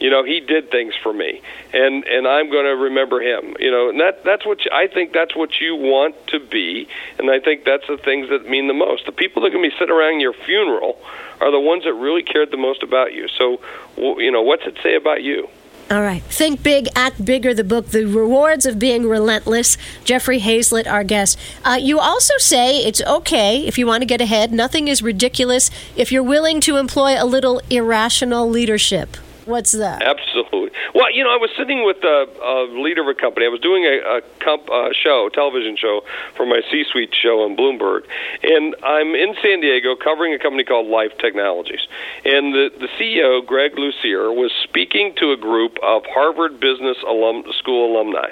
You 0.00 0.10
know, 0.10 0.24
he 0.24 0.40
did 0.40 0.70
things 0.70 0.94
for 1.02 1.12
me, 1.12 1.42
and 1.72 2.04
and 2.04 2.26
I'm 2.26 2.50
going 2.50 2.64
to 2.64 2.76
remember 2.76 3.20
him. 3.20 3.56
You 3.58 3.70
know, 3.70 3.88
and 3.90 4.00
that 4.00 4.24
that's 4.24 4.46
what 4.46 4.64
you, 4.64 4.70
I 4.72 4.86
think 4.86 5.12
that's 5.12 5.34
what 5.34 5.60
you 5.60 5.74
want 5.76 6.14
to 6.28 6.40
be, 6.40 6.88
and 7.18 7.30
I 7.30 7.40
think 7.40 7.64
that's 7.64 7.86
the 7.86 7.96
things 7.96 8.28
that 8.30 8.48
mean 8.48 8.68
the 8.68 8.74
most. 8.74 9.06
The 9.06 9.12
people 9.12 9.42
that 9.42 9.50
to 9.50 9.60
be 9.60 9.70
sitting 9.78 9.94
around 9.94 10.20
your 10.20 10.32
funeral 10.32 10.98
are 11.40 11.50
the 11.50 11.60
ones 11.60 11.84
that 11.84 11.94
really 11.94 12.22
cared 12.22 12.50
the 12.50 12.56
most 12.56 12.82
about 12.82 13.12
you. 13.12 13.28
So, 13.28 13.60
you 13.96 14.30
know, 14.30 14.42
what's 14.42 14.66
it 14.66 14.76
say 14.82 14.94
about 14.94 15.22
you? 15.22 15.48
All 15.90 16.02
right. 16.02 16.22
Think 16.22 16.62
big, 16.62 16.86
act 16.94 17.24
bigger. 17.24 17.54
The 17.54 17.64
book, 17.64 17.88
The 17.88 18.04
Rewards 18.04 18.66
of 18.66 18.78
Being 18.78 19.08
Relentless. 19.08 19.78
Jeffrey 20.04 20.38
Hayzlett, 20.40 20.86
our 20.86 21.02
guest. 21.02 21.38
Uh, 21.64 21.78
you 21.80 21.98
also 21.98 22.34
say 22.36 22.80
it's 22.80 23.00
okay 23.02 23.66
if 23.66 23.78
you 23.78 23.86
want 23.86 24.02
to 24.02 24.06
get 24.06 24.20
ahead. 24.20 24.52
Nothing 24.52 24.88
is 24.88 25.02
ridiculous 25.02 25.70
if 25.96 26.12
you're 26.12 26.22
willing 26.22 26.60
to 26.62 26.76
employ 26.76 27.16
a 27.18 27.24
little 27.24 27.62
irrational 27.70 28.50
leadership. 28.50 29.16
What's 29.48 29.72
that? 29.72 30.02
Absolutely. 30.02 30.70
Well, 30.94 31.10
you 31.10 31.24
know, 31.24 31.30
I 31.32 31.38
was 31.40 31.48
sitting 31.56 31.82
with 31.82 31.96
a, 32.04 32.28
a 32.44 32.54
leader 32.84 33.00
of 33.00 33.08
a 33.08 33.14
company. 33.14 33.46
I 33.46 33.48
was 33.48 33.60
doing 33.60 33.84
a, 33.88 33.96
a 34.18 34.20
comp, 34.44 34.68
uh, 34.68 34.90
show, 34.92 35.30
television 35.32 35.74
show, 35.74 36.02
for 36.36 36.44
my 36.44 36.60
C-suite 36.70 37.14
show 37.14 37.40
on 37.48 37.56
Bloomberg, 37.56 38.04
and 38.42 38.76
I'm 38.84 39.14
in 39.14 39.34
San 39.40 39.62
Diego 39.62 39.96
covering 39.96 40.34
a 40.34 40.38
company 40.38 40.64
called 40.64 40.86
Life 40.88 41.16
Technologies. 41.18 41.80
And 42.26 42.52
the, 42.52 42.68
the 42.78 42.88
CEO, 43.00 43.40
Greg 43.44 43.78
Lucier, 43.78 44.30
was 44.30 44.52
speaking 44.64 45.14
to 45.16 45.32
a 45.32 45.36
group 45.38 45.78
of 45.82 46.02
Harvard 46.04 46.60
Business 46.60 46.98
alum, 47.08 47.44
School 47.58 47.96
alumni, 47.96 48.28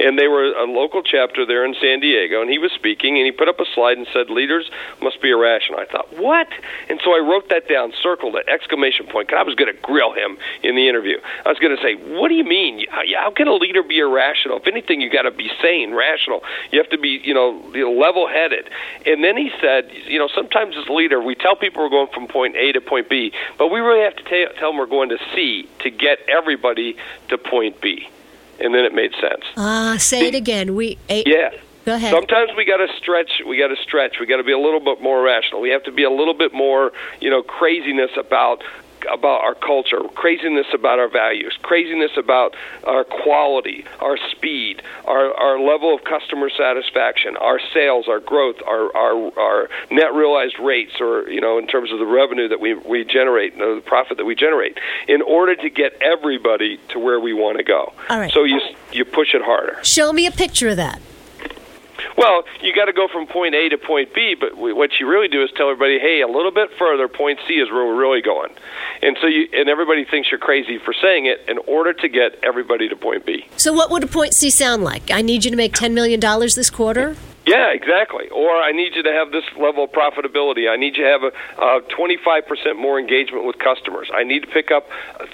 and 0.00 0.18
they 0.18 0.28
were 0.28 0.44
a 0.56 0.64
local 0.64 1.02
chapter 1.02 1.44
there 1.44 1.66
in 1.66 1.74
San 1.78 2.00
Diego. 2.00 2.40
And 2.40 2.48
he 2.48 2.56
was 2.58 2.72
speaking, 2.72 3.18
and 3.18 3.26
he 3.26 3.32
put 3.32 3.48
up 3.48 3.60
a 3.60 3.66
slide 3.74 3.98
and 3.98 4.06
said, 4.14 4.30
"Leaders 4.30 4.70
must 5.02 5.20
be 5.20 5.28
irrational." 5.28 5.80
I 5.80 5.84
thought, 5.84 6.08
what? 6.16 6.48
And 6.88 7.00
so 7.04 7.10
I 7.12 7.18
wrote 7.18 7.50
that 7.50 7.68
down, 7.68 7.92
circled 8.02 8.36
it, 8.36 8.48
exclamation 8.48 9.06
point. 9.06 9.28
'cause 9.28 9.36
I 9.38 9.42
was 9.42 9.54
going 9.54 9.70
to 9.74 9.78
grill 9.82 10.12
him 10.12 10.38
in 10.62 10.76
the 10.76 10.88
interview. 10.88 11.18
I 11.44 11.48
was 11.48 11.58
going 11.58 11.76
to 11.76 11.82
say, 11.82 11.94
what 11.94 12.28
do 12.28 12.34
you 12.34 12.44
mean? 12.44 12.86
How 12.90 13.30
can 13.30 13.48
a 13.48 13.54
leader 13.54 13.82
be 13.82 13.98
irrational? 13.98 14.58
If 14.58 14.66
anything, 14.66 15.00
you 15.00 15.10
got 15.10 15.22
to 15.22 15.30
be 15.30 15.50
sane, 15.60 15.94
rational. 15.94 16.42
You 16.70 16.80
have 16.80 16.90
to 16.90 16.98
be, 16.98 17.20
you 17.22 17.34
know, 17.34 17.50
level-headed. 17.74 18.68
And 19.06 19.22
then 19.24 19.36
he 19.36 19.50
said, 19.60 19.90
you 20.06 20.18
know, 20.18 20.28
sometimes 20.34 20.76
as 20.76 20.86
a 20.88 20.92
leader, 20.92 21.20
we 21.20 21.34
tell 21.34 21.56
people 21.56 21.82
we're 21.82 21.90
going 21.90 22.08
from 22.12 22.26
point 22.28 22.56
A 22.56 22.72
to 22.72 22.80
point 22.80 23.08
B, 23.08 23.32
but 23.58 23.68
we 23.68 23.80
really 23.80 24.04
have 24.04 24.16
to 24.16 24.24
t- 24.24 24.46
tell 24.58 24.70
them 24.70 24.78
we're 24.78 24.86
going 24.86 25.10
to 25.10 25.18
C 25.34 25.68
to 25.80 25.90
get 25.90 26.18
everybody 26.28 26.96
to 27.28 27.38
point 27.38 27.80
B. 27.80 28.08
And 28.60 28.74
then 28.74 28.84
it 28.84 28.94
made 28.94 29.12
sense. 29.20 29.44
Ah, 29.56 29.94
uh, 29.94 29.98
say 29.98 30.28
it 30.28 30.34
again. 30.34 30.76
We 30.76 30.98
a- 31.08 31.24
yeah. 31.26 31.50
Go 31.84 31.94
ahead. 31.94 32.12
Sometimes 32.12 32.50
we 32.56 32.64
got 32.64 32.78
to 32.78 32.88
stretch. 32.96 33.42
We 33.46 33.58
got 33.58 33.68
to 33.68 33.76
stretch. 33.76 34.16
We 34.18 34.24
got 34.24 34.38
to 34.38 34.44
be 34.44 34.52
a 34.52 34.58
little 34.58 34.80
bit 34.80 35.02
more 35.02 35.20
rational. 35.22 35.60
We 35.60 35.68
have 35.70 35.82
to 35.84 35.92
be 35.92 36.02
a 36.02 36.10
little 36.10 36.32
bit 36.32 36.54
more, 36.54 36.92
you 37.20 37.28
know, 37.28 37.42
craziness 37.42 38.10
about 38.16 38.62
about 39.12 39.42
our 39.42 39.54
culture, 39.54 40.00
craziness 40.14 40.66
about 40.72 40.98
our 40.98 41.08
values, 41.08 41.56
craziness 41.62 42.12
about 42.16 42.54
our 42.84 43.04
quality, 43.04 43.84
our 44.00 44.16
speed, 44.30 44.82
our, 45.04 45.34
our 45.34 45.58
level 45.58 45.94
of 45.94 46.04
customer 46.04 46.50
satisfaction, 46.50 47.36
our 47.36 47.60
sales, 47.72 48.06
our 48.08 48.20
growth, 48.20 48.56
our, 48.66 48.94
our, 48.96 49.38
our 49.38 49.70
net 49.90 50.14
realized 50.14 50.58
rates, 50.58 51.00
or, 51.00 51.28
you 51.28 51.40
know, 51.40 51.58
in 51.58 51.66
terms 51.66 51.92
of 51.92 51.98
the 51.98 52.06
revenue 52.06 52.48
that 52.48 52.60
we, 52.60 52.74
we 52.74 53.04
generate, 53.04 53.56
the 53.56 53.82
profit 53.84 54.16
that 54.16 54.24
we 54.24 54.34
generate, 54.34 54.78
in 55.08 55.22
order 55.22 55.54
to 55.54 55.70
get 55.70 55.94
everybody 56.02 56.78
to 56.88 56.98
where 56.98 57.20
we 57.20 57.32
want 57.32 57.58
to 57.58 57.64
go. 57.64 57.92
All 58.10 58.18
right. 58.18 58.32
So 58.32 58.44
you, 58.44 58.60
you 58.92 59.04
push 59.04 59.34
it 59.34 59.42
harder. 59.42 59.78
Show 59.82 60.12
me 60.12 60.26
a 60.26 60.30
picture 60.30 60.68
of 60.68 60.76
that. 60.76 61.00
Well, 62.16 62.44
you 62.62 62.74
got 62.74 62.86
to 62.86 62.92
go 62.92 63.08
from 63.08 63.26
point 63.26 63.54
A 63.54 63.68
to 63.70 63.78
point 63.78 64.14
B, 64.14 64.36
but 64.38 64.56
what 64.56 64.90
you 65.00 65.08
really 65.08 65.28
do 65.28 65.42
is 65.42 65.50
tell 65.56 65.68
everybody, 65.70 65.98
"Hey, 65.98 66.20
a 66.20 66.28
little 66.28 66.52
bit 66.52 66.70
further, 66.78 67.08
point 67.08 67.40
C 67.46 67.54
is 67.54 67.70
where 67.70 67.84
we're 67.84 68.00
really 68.00 68.22
going." 68.22 68.52
And 69.02 69.16
so 69.20 69.26
you 69.26 69.48
and 69.52 69.68
everybody 69.68 70.04
thinks 70.04 70.30
you're 70.30 70.40
crazy 70.40 70.78
for 70.78 70.92
saying 70.92 71.26
it 71.26 71.44
in 71.48 71.58
order 71.66 71.92
to 71.92 72.08
get 72.08 72.38
everybody 72.42 72.88
to 72.88 72.96
point 72.96 73.26
B. 73.26 73.46
So 73.56 73.72
what 73.72 73.90
would 73.90 74.04
a 74.04 74.06
point 74.06 74.34
C 74.34 74.50
sound 74.50 74.84
like? 74.84 75.10
I 75.10 75.22
need 75.22 75.44
you 75.44 75.50
to 75.50 75.56
make 75.56 75.74
10 75.74 75.92
million 75.94 76.20
dollars 76.20 76.54
this 76.54 76.70
quarter? 76.70 77.16
Yeah, 77.46 77.72
exactly. 77.72 78.28
Or 78.30 78.50
I 78.56 78.72
need 78.72 78.94
you 78.94 79.02
to 79.02 79.12
have 79.12 79.30
this 79.30 79.44
level 79.58 79.84
of 79.84 79.92
profitability. 79.92 80.70
I 80.70 80.76
need 80.76 80.96
you 80.96 81.04
to 81.04 81.10
have 81.10 81.22
a, 81.22 81.62
a 81.62 81.80
25% 81.82 82.76
more 82.78 82.98
engagement 82.98 83.44
with 83.44 83.58
customers. 83.58 84.10
I 84.14 84.24
need 84.24 84.40
to 84.40 84.46
pick 84.46 84.70
up 84.70 84.88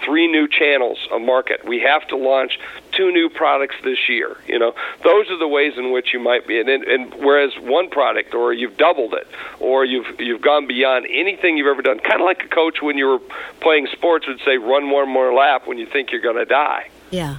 three 0.05 0.27
new 0.27 0.49
channels 0.49 0.99
of 1.13 1.23
market. 1.23 1.65
We 1.65 1.81
have 1.81 2.07
to 2.09 2.17
launch 2.17 2.59
two 2.93 3.13
new 3.13 3.29
products 3.29 3.77
this 3.85 4.09
year. 4.09 4.37
You 4.47 4.59
know, 4.59 4.75
those 5.05 5.31
are 5.31 5.39
the 5.39 5.47
ways 5.47 5.75
in 5.77 5.93
which 5.93 6.13
you 6.13 6.19
might 6.19 6.49
be. 6.49 6.59
And, 6.59 6.69
and 6.69 7.15
whereas 7.15 7.53
one 7.61 7.91
product, 7.91 8.35
or 8.35 8.53
you've 8.53 8.77
doubled 8.77 9.15
it, 9.15 9.29
or 9.61 9.85
you've 9.85 10.19
you've 10.19 10.43
gone 10.43 10.67
beyond 10.67 11.07
anything 11.09 11.57
you've 11.57 11.69
ever 11.69 11.83
done. 11.83 12.01
Kind 12.01 12.21
of 12.21 12.25
like 12.25 12.43
a 12.45 12.49
coach 12.49 12.83
when 12.83 12.99
you 12.99 13.07
were 13.07 13.21
playing 13.61 13.87
sports 13.93 14.27
would 14.27 14.41
say, 14.45 14.59
"Run 14.59 14.91
one 14.91 15.09
more 15.09 15.33
lap" 15.33 15.67
when 15.67 15.79
you 15.79 15.87
think 15.87 16.11
you're 16.11 16.21
going 16.21 16.37
to 16.37 16.45
die. 16.45 16.91
Yeah. 17.11 17.37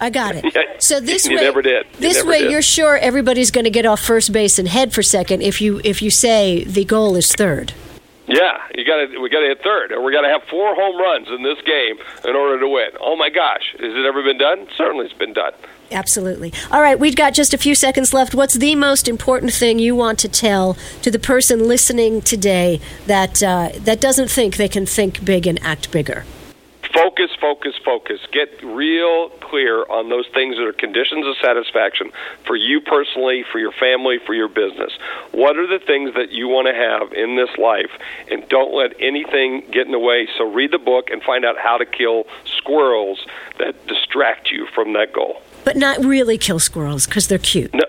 I 0.00 0.10
got 0.10 0.34
it. 0.36 0.44
So 0.80 1.00
this 1.00 1.26
you 1.26 1.34
way, 1.34 1.42
never 1.42 1.60
did. 1.60 1.86
You 1.94 2.00
this 2.00 2.18
never 2.18 2.28
way, 2.28 2.38
did. 2.42 2.52
you're 2.52 2.62
sure 2.62 2.96
everybody's 2.98 3.50
going 3.50 3.64
to 3.64 3.70
get 3.70 3.84
off 3.84 4.00
first 4.00 4.32
base 4.32 4.60
and 4.60 4.68
head 4.68 4.92
for 4.92 5.02
second 5.02 5.42
if 5.42 5.60
you 5.60 5.80
if 5.82 6.00
you 6.00 6.08
say 6.08 6.62
the 6.62 6.84
goal 6.84 7.16
is 7.16 7.32
third. 7.32 7.72
Yeah, 8.28 8.58
you 8.76 8.84
got 8.84 8.96
to 9.10 9.18
we 9.18 9.28
got 9.28 9.40
to 9.40 9.46
hit 9.46 9.60
third, 9.62 9.90
and 9.90 10.04
we 10.04 10.12
got 10.12 10.20
to 10.20 10.28
have 10.28 10.42
four 10.44 10.74
home 10.76 10.96
runs 10.98 11.28
in 11.28 11.42
this 11.42 11.58
game 11.62 11.96
in 12.24 12.36
order 12.36 12.60
to 12.60 12.68
win. 12.68 12.90
Oh 13.00 13.16
my 13.16 13.28
gosh, 13.28 13.72
has 13.72 13.92
it 13.92 14.06
ever 14.06 14.22
been 14.22 14.38
done? 14.38 14.68
Certainly, 14.76 15.06
it's 15.06 15.14
been 15.14 15.32
done. 15.32 15.52
Absolutely. 15.90 16.52
All 16.70 16.82
right, 16.82 16.98
we've 16.98 17.16
got 17.16 17.34
just 17.34 17.52
a 17.54 17.58
few 17.58 17.74
seconds 17.74 18.12
left. 18.14 18.34
What's 18.34 18.54
the 18.54 18.76
most 18.76 19.08
important 19.08 19.52
thing 19.52 19.78
you 19.78 19.96
want 19.96 20.18
to 20.20 20.28
tell 20.28 20.76
to 21.02 21.10
the 21.10 21.18
person 21.18 21.66
listening 21.66 22.20
today 22.20 22.80
that 23.06 23.42
uh, 23.42 23.70
that 23.78 24.00
doesn't 24.00 24.30
think 24.30 24.58
they 24.58 24.68
can 24.68 24.86
think 24.86 25.24
big 25.24 25.46
and 25.46 25.60
act 25.62 25.90
bigger? 25.90 26.24
Focus, 27.18 27.36
focus, 27.40 27.74
focus. 27.84 28.20
Get 28.30 28.62
real 28.62 29.30
clear 29.40 29.84
on 29.90 30.08
those 30.08 30.26
things 30.32 30.56
that 30.56 30.62
are 30.62 30.72
conditions 30.72 31.26
of 31.26 31.34
satisfaction 31.42 32.12
for 32.46 32.54
you 32.54 32.80
personally, 32.80 33.44
for 33.50 33.58
your 33.58 33.72
family, 33.72 34.18
for 34.24 34.34
your 34.34 34.46
business. 34.46 34.92
What 35.32 35.56
are 35.56 35.66
the 35.66 35.84
things 35.84 36.14
that 36.14 36.30
you 36.30 36.46
want 36.46 36.68
to 36.68 36.74
have 36.74 37.12
in 37.12 37.34
this 37.34 37.48
life? 37.58 37.90
And 38.30 38.48
don't 38.48 38.72
let 38.72 38.92
anything 39.00 39.64
get 39.72 39.86
in 39.86 39.92
the 39.92 39.98
way. 39.98 40.28
So 40.38 40.44
read 40.44 40.70
the 40.70 40.78
book 40.78 41.10
and 41.10 41.20
find 41.20 41.44
out 41.44 41.58
how 41.58 41.76
to 41.78 41.86
kill 41.86 42.24
squirrels 42.44 43.26
that 43.58 43.74
distract 43.88 44.52
you 44.52 44.68
from 44.72 44.92
that 44.92 45.12
goal. 45.12 45.42
But 45.64 45.76
not 45.76 45.98
really 46.04 46.38
kill 46.38 46.60
squirrels 46.60 47.06
because 47.06 47.26
they're 47.26 47.38
cute. 47.38 47.74
No. 47.74 47.84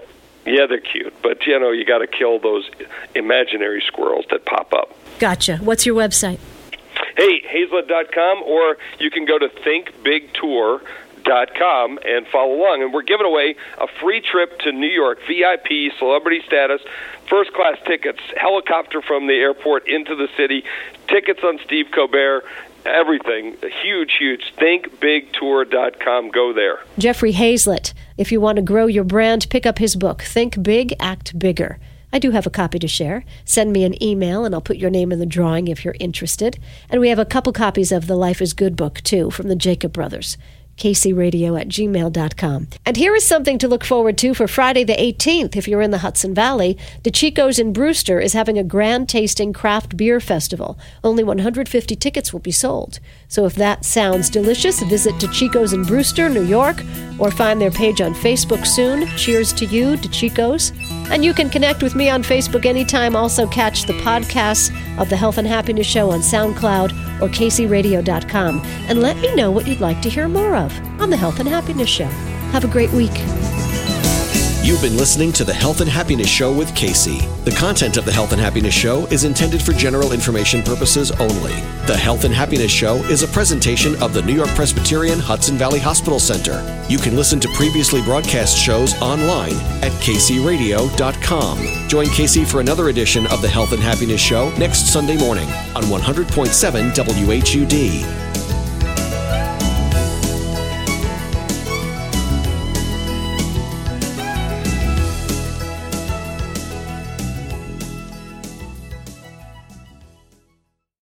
Yeah, 0.48 0.66
they're 0.66 0.80
cute, 0.80 1.14
but 1.22 1.46
you 1.46 1.60
know 1.60 1.70
you 1.70 1.86
got 1.86 2.00
to 2.00 2.08
kill 2.08 2.40
those 2.40 2.68
imaginary 3.14 3.84
squirrels 3.86 4.26
that 4.32 4.46
pop 4.46 4.74
up. 4.74 4.90
Gotcha. 5.20 5.58
What's 5.58 5.86
your 5.86 5.96
website? 5.96 6.40
Hey, 7.20 7.42
Hayzlett.com, 7.42 8.44
or 8.44 8.78
you 8.98 9.12
can 9.12 9.26
go 9.26 9.38
to 9.38 9.50
thinkbigtour.com 9.50 12.00
and 12.06 12.26
follow 12.28 12.54
along. 12.54 12.82
And 12.82 12.94
we're 12.94 13.02
giving 13.02 13.26
away 13.26 13.58
a 13.78 13.88
free 14.00 14.22
trip 14.22 14.58
to 14.60 14.72
New 14.72 14.88
York, 14.88 15.20
VIP, 15.28 15.92
celebrity 16.00 16.42
status, 16.48 16.80
first 17.30 17.52
class 17.52 17.78
tickets, 17.86 18.22
helicopter 18.38 19.02
from 19.02 19.28
the 19.28 19.34
airport 19.34 19.86
into 19.90 20.16
the 20.16 20.30
city, 20.38 20.64
tickets 21.10 21.42
on 21.44 21.60
Steve 21.66 21.88
Colbert. 21.94 22.46
Everything 22.86 23.58
huge, 23.82 24.14
huge. 24.18 24.54
ThinkBigTour.com. 24.56 26.32
Go 26.32 26.54
there. 26.54 26.80
Jeffrey 26.98 27.34
Hayzlett. 27.34 27.92
If 28.18 28.32
you 28.32 28.40
want 28.40 28.56
to 28.56 28.62
grow 28.62 28.86
your 28.86 29.04
brand, 29.04 29.50
pick 29.50 29.66
up 29.66 29.80
his 29.80 29.98
book, 29.98 30.22
Think 30.22 30.64
Big, 30.64 30.96
Act 31.02 31.38
Bigger. 31.38 31.80
I 32.12 32.20
do 32.20 32.32
have 32.32 32.48
a 32.48 32.52
copy 32.52 32.80
to 32.80 32.88
share. 32.88 33.24
Send 33.46 33.72
me 33.72 33.84
an 33.84 34.02
email 34.02 34.46
and 34.46 34.54
I'll 34.54 34.62
put 34.62 34.78
your 34.78 34.90
name 34.90 35.12
in 35.12 35.20
the 35.20 35.26
drawing 35.26 35.68
if 35.68 35.86
you're 35.86 35.96
interested. 36.00 36.60
And 36.90 37.02
we 37.02 37.10
have 37.10 37.20
a 37.20 37.26
couple 37.26 37.54
copies 37.54 37.92
of 37.92 38.08
the 38.08 38.16
Life 38.16 38.42
is 38.42 38.54
Good 38.54 38.76
book, 38.76 39.02
too, 39.02 39.32
from 39.32 39.48
the 39.48 39.56
Jacob 39.56 39.94
Brothers 39.94 40.38
kaceyradio 40.80 41.60
at 41.60 41.68
gmail.com. 41.68 42.68
And 42.86 42.98
here 42.98 43.14
is 43.14 43.26
something 43.26 43.60
to 43.60 43.68
look 43.68 43.84
forward 43.84 44.18
to 44.20 44.34
for 44.34 44.48
Friday 44.48 44.84
the 44.84 44.94
18th 44.94 45.56
if 45.56 45.68
you're 45.68 45.82
in 45.82 45.92
the 45.92 46.00
Hudson 46.00 46.34
Valley. 46.34 46.78
DeCicco's 47.04 47.60
in 47.60 47.74
Brewster 47.74 48.20
is 48.20 48.34
having 48.34 48.58
a 48.58 48.64
grand 48.64 49.10
tasting 49.10 49.54
craft 49.54 49.96
beer 49.96 50.20
festival. 50.20 50.80
Only 51.04 51.24
150 51.24 51.96
tickets 51.98 52.34
will 52.34 52.40
be 52.40 52.52
sold. 52.52 53.00
So 53.28 53.46
if 53.46 53.56
that 53.56 53.86
sounds 53.86 54.30
delicious, 54.30 54.82
visit 54.84 55.14
DeCicco's 55.16 55.74
in 55.74 55.84
Brewster, 55.84 56.30
New 56.30 56.46
York, 56.46 56.82
or 57.20 57.30
find 57.30 57.62
their 57.62 57.72
page 57.72 58.02
on 58.02 58.14
Facebook 58.16 58.66
soon. 58.66 59.06
Cheers 59.18 59.54
to 59.54 59.66
you, 59.66 59.98
DeCicco's. 59.98 60.99
And 61.12 61.26
you 61.26 61.34
can 61.34 61.50
connect 61.50 61.82
with 61.82 61.96
me 61.96 62.10
on 62.10 62.24
Facebook 62.24 62.66
anytime. 62.66 63.16
Also, 63.16 63.48
catch 63.48 63.84
the 63.84 63.94
podcasts 63.94 64.70
of 65.00 65.10
the 65.10 65.18
Health 65.18 65.38
and 65.38 65.48
Happiness 65.48 65.88
Show 65.88 66.12
on 66.12 66.20
SoundCloud 66.20 67.22
or 67.22 67.30
kaceyradio.com. 67.30 68.62
And 68.88 69.02
let 69.02 69.18
me 69.18 69.34
know 69.36 69.52
what 69.52 69.68
you'd 69.68 69.82
like 69.82 70.02
to 70.02 70.10
hear 70.10 70.28
more 70.28 70.56
of 70.56 70.72
on 71.02 71.10
the 71.10 71.18
Health 71.18 71.40
and 71.40 71.50
Happiness 71.50 71.90
Show. 71.90 72.06
Have 72.52 72.64
a 72.64 72.68
great 72.68 72.92
week. 72.92 73.39
You've 74.62 74.82
been 74.82 74.98
listening 74.98 75.32
to 75.34 75.46
the 75.46 75.54
Health 75.54 75.80
and 75.80 75.90
Happiness 75.90 76.28
Show 76.28 76.52
with 76.52 76.76
Kacey. 76.76 77.22
The 77.46 77.52
content 77.52 77.96
of 77.96 78.04
the 78.04 78.12
Health 78.12 78.34
and 78.34 78.42
Happiness 78.42 78.74
Show 78.74 79.06
is 79.06 79.24
intended 79.24 79.62
for 79.62 79.72
general 79.72 80.12
information 80.12 80.62
purposes 80.62 81.12
only. 81.12 81.54
The 81.88 81.96
Health 81.96 82.26
and 82.26 82.34
Happiness 82.34 82.70
Show 82.70 82.98
is 83.06 83.24
a 83.24 83.28
presentation 83.30 83.96
of 84.04 84.14
the 84.14 84.22
New 84.22 84.34
York 84.34 84.50
Presbyterian 84.50 85.18
Hudson 85.18 85.58
Valley 85.58 85.80
Hospital 85.80 86.20
Center. 86.20 86.62
You 86.90 86.98
can 86.98 87.16
listen 87.16 87.40
to 87.40 87.48
previously 87.56 88.02
broadcast 88.02 88.58
shows 88.58 88.94
online 89.02 89.54
at 89.82 89.94
kaceyradio.com. 90.04 91.88
Join 91.88 92.08
Kacey 92.08 92.46
for 92.46 92.60
another 92.60 92.90
edition 92.90 93.28
of 93.28 93.42
the 93.42 93.50
Health 93.50 93.72
and 93.72 93.82
Happiness 93.82 94.22
Show 94.22 94.52
next 94.58 94.92
Sunday 94.92 95.18
morning 95.18 95.48
on 95.74 95.84
100.7 95.84 96.92
WHUD. 96.94 98.49